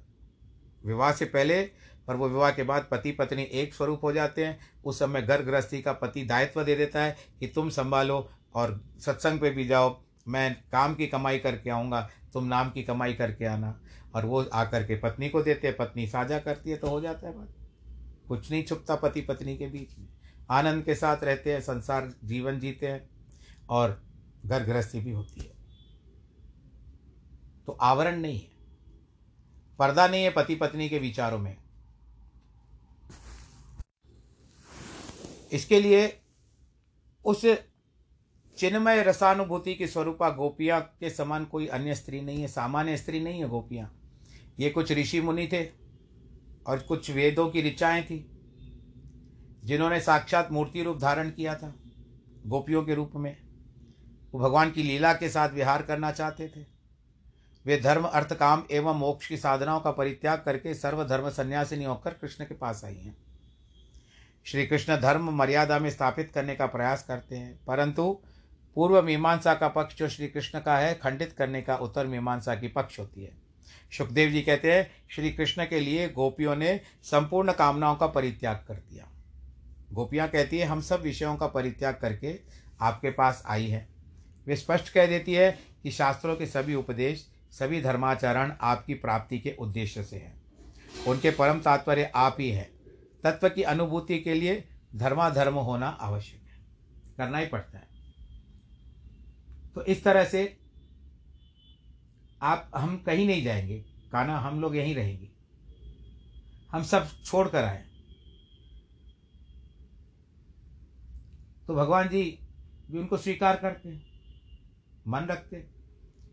विवाह 0.87 1.13
से 1.13 1.25
पहले, 1.25 1.63
पर 2.07 2.17
वो 2.17 2.29
विवाह 2.29 2.51
के 2.51 2.63
बाद 2.63 2.89
पति 2.91 3.13
पत्नी 3.13 3.43
एक 3.43 3.75
स्वरूप 3.75 4.05
हो 4.05 4.13
जाते 4.13 4.45
हैं। 4.45 4.59
उस 4.85 4.99
समय 4.99 5.23
घर 5.23 5.43
गृहस्थी 5.43 5.83
का 5.83 5.93
पति 5.93 6.25
दायित्व 6.25 6.65
दे 6.65 6.77
देता 6.77 7.03
है 7.03 7.17
कि 7.41 7.47
तुम 7.47 7.69
संभालो 7.69 8.31
और 8.55 8.85
सत्संग 8.99 9.41
पे 9.41 9.51
भी 9.51 9.65
जाओ। 9.65 10.03
मैं 10.29 10.63
काम 10.73 10.95
की 10.95 11.07
कमाई 11.07 11.39
करके 11.39 11.71
आऊँगा, 11.71 12.11
तुम 12.33 12.45
नाम 12.45 12.71
की 12.71 12.83
कमाई 12.83 13.15
करके 13.15 13.45
आना। 13.45 13.81
और 14.15 14.27
वो 14.27 14.43
आकर 14.43 14.85
के 14.85 14.97
पत्नी 14.97 15.29
को 15.29 15.43
देते 15.43 15.69
हैं, 15.69 15.77
पत्नी 15.77 16.07
साझा 16.07 16.39
करती 16.39 16.71
है 16.71 16.77
तो 16.77 16.89
हो 16.89 17.01
जाता 17.01 17.29
है 17.29 17.39
बात। 17.39 17.55
कुछ 18.29 18.51
नहीं 18.51 18.65
छुपता 18.65 18.95
पति 18.95 19.21
पत्नी 19.21 19.57
के 19.57 19.67
बीच 19.67 19.99
में। 19.99 20.09
आनंद 20.51 20.85
के 20.85 20.95
साथ 20.95 21.25
रहते 21.25 21.53
हैं, 21.53 21.61
संसार 21.61 22.13
जीवन 22.25 22.59
जीते 22.61 22.87
हैं 22.87 23.11
और 23.69 24.03
घर 24.47 24.65
गृहस्थी 24.65 25.01
भी 25.01 25.11
होती 25.11 25.41
है। 25.41 25.50
तो 27.71 27.77
आवरण 27.81 28.17
नहीं 28.17 28.41
है। 28.41 28.49
पर्दा 29.79 30.09
नहीं 30.09 30.25
है 30.25 30.31
पति 30.31 30.55
पत्नी 30.55 30.89
के 30.89 30.99
विचारों 30.99 31.39
में। 31.39 31.57
इसके 35.53 35.81
लिए 35.81 36.21
उस 37.25 37.45
चिन्मय 38.59 39.03
रसानुभूति 39.03 39.75
की 39.75 39.87
स्वरूपा 39.87 40.31
गोपियाँ 40.31 40.81
के 41.01 41.11
समान 41.11 41.45
कोई 41.45 41.67
अन्य 41.67 41.95
स्त्री 41.95 42.21
नहीं 42.21 42.41
है, 42.41 42.49
सामान्य 42.49 42.97
स्त्री 42.97 43.21
नहीं 43.21 43.41
है 43.41 43.49
गोपियाँ। 43.49 43.91
ये 44.61 44.71
कुछ 44.71 44.93
ऋषि 44.93 45.21
मुनि 45.21 45.49
थे 45.53 45.65
और 46.67 46.79
कुछ 46.79 47.11
वेदों 47.11 47.49
की 47.51 47.63
ऋचाएँ 47.63 48.03
थी, 48.03 48.19
जिन्होंने 49.65 50.01
साक्षात 50.01 50.53
मूर्ति 50.53 50.83
रूप 50.83 50.99
धारण 50.99 51.31
किया 51.31 51.55
था 51.55 51.75
गोपियों 52.47 52.83
के 52.83 52.95
रूप 52.95 53.13
में। 53.15 53.37
वो 54.35 54.41
भगवान 54.41 54.71
की 54.71 54.83
लीला 54.83 55.13
के 55.13 55.29
साथ 55.29 55.49
विहार 55.49 55.83
करना 55.83 56.13
चाहते 56.13 56.49
थे। 56.49 56.80
वे 57.67 57.77
धर्म, 57.77 58.05
अर्थ, 58.05 58.33
काम 58.33 58.65
एवं 58.71 58.95
मोक्ष 58.95 59.27
की 59.27 59.37
साधनाओं 59.37 59.81
का 59.81 59.91
परित्याग 59.91 60.43
करके 60.45 60.75
सर्वधर्म 60.75 61.29
संन्यासिनी 61.29 61.85
होकर 61.85 62.11
कृष्ण 62.11 62.45
के 62.45 62.55
पास 62.55 62.85
आई 62.85 62.95
हैं। 62.95 63.17
श्री 64.47 64.67
कृष्ण 64.67 64.97
धर्म 64.97 65.31
मर्यादा 65.31 65.79
में 65.79 65.91
स्थापित 65.91 66.31
करने 66.35 66.55
का 66.55 66.67
प्रयास 66.67 67.03
करते 67.03 67.37
हैं, 67.37 67.61
परंतु 67.67 68.21
पूर्व 68.75 69.03
मीमांसा 69.03 69.55
का 69.55 69.69
पक्ष 69.69 69.97
जो 69.97 70.09
श्री 70.09 70.29
कृष्ण 70.29 70.61
का 70.61 70.79
है, 70.79 70.95
खंडित 70.95 71.33
करने 71.33 71.63
का 71.63 71.77
उत्तर 71.77 72.07
मीमांसा 72.07 72.55
की 72.55 72.69
पक्ष 72.69 72.99
होती 72.99 73.25
है। 73.25 73.33
सुखदेव 73.99 74.31
जी 74.31 74.43
कहते 74.43 74.73
हैं, 74.73 74.91
श्री 75.11 75.31
कृष्ण 75.33 75.65
के 75.65 75.81
लिए 75.81 76.09
गोपियों 76.09 76.57
ने 76.57 76.81
संपूर्ण 77.03 77.53
कामनाओं 77.53 77.97
का 77.97 78.07
परित्याग 78.07 78.65
कर 78.69 78.75
दिया। 78.75 79.09
गोपियाँ 79.93 80.29
कहती 80.29 80.59
है, 80.59 80.67
हम 80.67 80.81
सब 80.81 81.01
विषयों 81.01 81.37
का 81.37 81.47
परित्याग 81.47 81.95
करके 81.95 82.39
आपके 82.81 83.11
पास 83.11 83.43
आई 83.47 83.67
है। 83.67 83.89
वे 84.47 84.57
स्पष्ट 84.57 84.89
कह 84.89 85.07
देती 85.07 85.35
है 85.35 85.59
कि 85.83 85.91
शास्त्रों 85.91 86.37
के 86.37 86.47
सभी 86.47 86.75
उपदेश 86.75 87.29
सभी 87.51 87.83
धर्माचरण 87.83 88.57
आपकी 88.61 88.95
प्राप्ति 88.95 89.39
के 89.39 89.57
उद्देश्य 89.59 90.05
से 90.05 90.17
हैं। 90.17 90.43
उनके 91.07 91.31
परम 91.31 91.61
तात्पर्य 91.61 92.13
आप 92.15 92.37
ही 92.41 92.51
है। 92.51 92.65
तत्व 93.25 93.49
की 93.49 93.63
अनुभूति 93.63 94.21
के 94.21 94.35
लिए 94.35 94.69
धर्माधर्म 94.95 95.55
होना 95.55 95.89
आवश्यक 95.89 96.43
है। 96.43 96.59
करना 97.17 97.39
ही 97.39 97.47
पड़ता 97.47 97.79
है। 97.79 97.89
तो 99.75 99.85
इस 99.85 100.05
तरह 100.05 100.25
से 100.25 100.61
आप, 102.43 102.71
हम 102.77 103.03
कहीं 103.03 103.27
नहीं 103.27 103.43
जाएँगे। 103.43 103.85
काना, 104.13 104.39
हम 104.39 104.61
लोग 104.61 104.77
यहीं 104.77 104.95
रहेंगे। 104.95 105.29
हम 106.71 106.83
सब 106.83 107.23
छोड़ 107.25 107.49
कर 107.49 107.65
आए। 107.65 107.87
तो 111.67 111.75
भगवान 111.75 112.09
जी 112.09 112.39
भी 112.91 112.99
उनको 112.99 113.17
स्वीकार 113.17 113.57
करते 113.57 113.89
हैं। 113.89 114.07
मन 115.09 115.21
रखते 115.21 115.80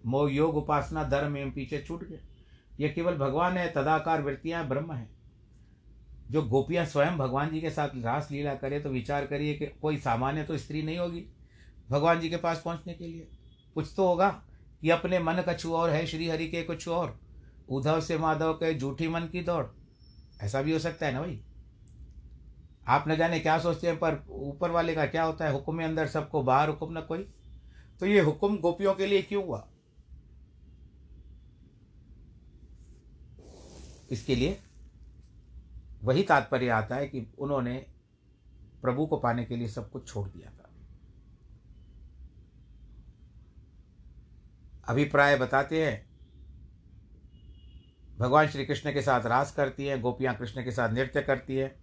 मोह 0.07 0.31
योग 0.31 0.57
उपासना 0.57 1.03
धर्म 1.03 1.37
एवं 1.37 1.51
पीछे 1.51 1.83
छूट 1.87 2.03
गए 2.03 2.19
यह 2.79 2.91
केवल 2.93 3.15
भगवान 3.15 3.57
है, 3.57 3.69
तदाकार 3.73 4.21
वृत्तियाँ 4.21 4.67
ब्रह्म 4.67 4.93
है। 4.93 5.09
जो 6.31 6.41
गोपियाँ 6.41 6.85
स्वयं 6.85 7.17
भगवान 7.17 7.49
जी 7.49 7.61
के 7.61 7.69
साथ 7.69 7.89
रास 7.95 8.27
लीला 8.31 8.53
करे 8.55 8.79
तो 8.79 8.89
विचार 8.89 9.25
करिए 9.25 9.53
कि 9.53 9.65
कोई 9.81 9.97
सामान्य 9.97 10.43
तो 10.43 10.57
स्त्री 10.57 10.81
नहीं 10.83 10.97
होगी 10.97 11.23
भगवान 11.89 12.19
जी 12.19 12.29
के 12.29 12.37
पास 12.37 12.61
पहुँचने 12.65 12.93
के 12.93 13.07
लिए। 13.07 13.27
कुछ 13.75 13.93
तो 13.97 14.07
होगा 14.07 14.29
कि 14.81 14.89
अपने 14.89 15.19
मन 15.19 15.43
कछु 15.49 15.73
और 15.73 15.89
है 15.89 16.05
श्री 16.05 16.27
हरि 16.29 16.47
के 16.47 16.63
कुछ 16.63 16.87
और, 16.87 17.19
उद्धव 17.69 18.01
से 18.01 18.17
माधव 18.17 18.53
के 18.53 18.73
झूठी 18.73 19.07
मन 19.07 19.21
की 19.21 19.41
दौड़। 19.41 19.65
ऐसा 20.41 20.61
भी 20.61 20.73
हो 20.73 20.79
सकता 20.79 21.05
है 21.05 21.13
ना 21.13 21.21
भाई? 21.21 21.39
आप 22.87 23.05
न 23.07 23.15
जाने 23.15 23.39
क्या 23.39 23.57
सोचते 23.59 23.87
हैं, 23.87 23.97
पर 23.99 24.23
ऊपर 24.29 24.71
वाले 24.71 24.95
का 24.95 25.05
क्या 25.05 25.23
होता 25.23 25.45
है, 25.45 25.51
हुक्म 25.51 25.83
अंदर 25.83 26.07
सबको 26.07 26.43
बाहर 26.43 26.69
हुक्म 26.69 26.97
न 26.97 27.01
कोई। 27.01 27.25
तो 27.99 28.05
ये 28.05 28.19
हुक्म 28.19 28.57
गोपियों 28.57 28.93
के 28.93 29.05
लिए 29.05 29.21
क्यों 29.21 29.45
हुआ? 29.45 29.67
इसके 34.11 34.35
लिए 34.35 34.59
वही 36.03 36.23
तात्पर्य 36.23 36.69
आता 36.69 36.95
है 36.95 37.07
कि 37.07 37.33
उन्होंने 37.39 37.85
प्रभु 38.81 39.05
को 39.05 39.17
पाने 39.17 39.45
के 39.45 39.55
लिए 39.55 39.67
सब 39.67 39.91
कुछ 39.91 40.07
छोड़ 40.07 40.29
दिया 40.29 40.51
था। 40.51 40.69
अभिप्राय 44.89 45.37
बताते 45.37 45.85
हैं। 45.85 46.07
भगवान 48.17 48.47
श्री 48.47 48.65
कृष्ण 48.65 48.93
के 48.93 49.01
साथ 49.01 49.25
रास 49.25 49.51
करती 49.51 49.85
हैं, 49.85 50.01
गोपियाँ 50.01 50.35
कृष्ण 50.35 50.63
के 50.63 50.71
साथ 50.71 50.89
नृत्य 50.89 51.21
करती 51.21 51.55
है। 51.55 51.75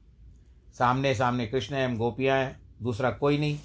सामने 0.78 1.14
सामने 1.14 1.46
कृष्ण 1.46 1.74
एवं 1.74 1.96
गोपियाँ 1.96 2.38
हैं, 2.38 2.60
दूसरा 2.82 3.10
कोई 3.10 3.38
नहीं, 3.38 3.58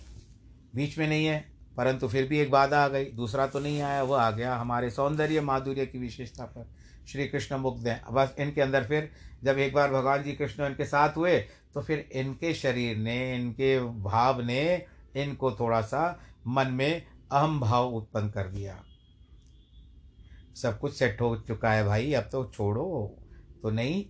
बीच 0.75 0.97
में 0.97 1.07
नहीं 1.07 1.25
है, 1.25 1.51
परंतु 1.77 2.07
फिर 2.07 2.27
भी 2.27 2.39
एक 2.39 2.51
बाधा 2.51 2.85
आ 2.85 2.87
गई, 2.87 3.05
दूसरा 3.05 3.47
तो 3.47 3.59
नहीं 3.59 3.81
आया, 3.81 4.03
वह 4.03 4.21
आ 4.21 4.31
गया 4.31 4.55
हमारे 4.55 4.89
सौंदर्य 4.89 5.41
माधुर्य 5.41 5.85
की 5.85 5.97
विशेषता 5.97 6.45
पर। 6.45 6.78
श्री 7.11 7.27
कृष्ण 7.27 7.57
मुग्ध 7.57 7.87
हैं 7.87 8.01
बस 8.11 8.35
इनके 8.39 8.61
अंदर 8.61 8.83
फिर 8.83 9.09
जब 9.43 9.57
एक 9.57 9.73
बार 9.73 9.91
भगवान 9.91 10.23
जी 10.23 10.33
कृष्ण 10.33 10.65
इनके 10.65 10.85
साथ 10.85 11.17
हुए 11.17 11.37
तो 11.73 11.81
फिर 11.81 12.07
इनके 12.11 12.53
शरीर 12.53 12.97
ने, 12.97 13.35
इनके 13.35 13.79
भाव 13.79 14.41
ने 14.41 14.85
इनको 15.15 15.51
थोड़ा 15.51 15.81
सा 15.81 16.19
मन 16.47 16.67
में 16.67 17.01
अहम 17.31 17.59
भाव 17.59 17.87
उत्पन्न 17.87 18.29
कर 18.29 18.47
दिया। 18.47 18.77
सब 20.55 20.79
कुछ 20.79 20.93
सेट 20.93 21.21
हो 21.21 21.35
चुका 21.37 21.71
है 21.71 21.83
भाई, 21.85 22.13
अब 22.13 22.29
तो 22.31 22.45
छोड़ो। 22.45 23.15
तो 23.63 23.69
नहीं 23.69 24.05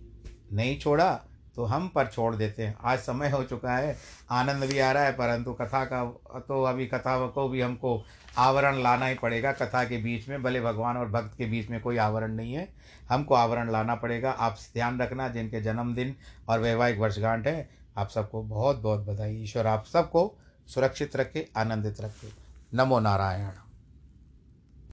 नहीं 0.52 0.78
छोड़ा 0.80 1.12
तो 1.56 1.64
हम 1.64 1.88
पर 1.88 2.06
छोड़ 2.06 2.34
देते 2.36 2.62
हैं। 2.62 2.76
आज 2.80 2.98
समय 2.98 3.30
हो 3.30 3.42
चुका 3.44 3.76
है, 3.76 3.96
आनंद 4.30 4.64
भी 4.64 4.78
आ 4.78 4.90
रहा 4.92 5.04
है, 5.04 5.12
परंतु 5.12 5.52
कथा 5.52 5.84
का 5.84 6.04
तो 6.40 6.62
अभी 6.64 6.86
कथा 6.86 7.26
को 7.26 7.48
भी 7.48 7.60
हमको 7.60 8.02
आवरण 8.38 8.82
लाना 8.82 9.06
ही 9.06 9.14
पड़ेगा। 9.14 9.52
कथा 9.52 9.84
के 9.84 9.96
बीच 9.98 10.28
में, 10.28 10.42
भले 10.42 10.60
भगवान 10.60 10.96
और 10.96 11.08
भक्त 11.08 11.36
के 11.38 11.46
बीच 11.46 11.68
में 11.70 11.80
कोई 11.80 11.96
आवरण 11.98 12.34
नहीं 12.34 12.52
है 12.54 12.68
हमको 13.10 13.34
आवरण 13.34 13.70
लाना 13.70 13.94
पड़ेगा। 13.94 14.30
आप 14.30 14.56
ध्यान 14.74 15.00
रखना 15.00 15.28
जिनके 15.28 15.60
जन्मदिन 15.60 16.16
और 16.48 16.60
वैवाहिक 16.60 16.98
वर्षगांठ 16.98 17.46
है, 17.46 17.70
आप 17.96 18.08
सबको 18.08 18.42
बहुत 18.42 18.76
बहुत 18.76 19.00
बधाई। 19.00 19.36
ईश्वर 19.36 19.66
आप 19.66 19.84
सबको 19.84 20.38
सुरक्षित 20.66 21.16
रखे, 21.16 21.48
आनंदित 21.56 22.00
रखे। 22.00 22.28
नमो 22.74 23.00
नारायण। 23.00 23.69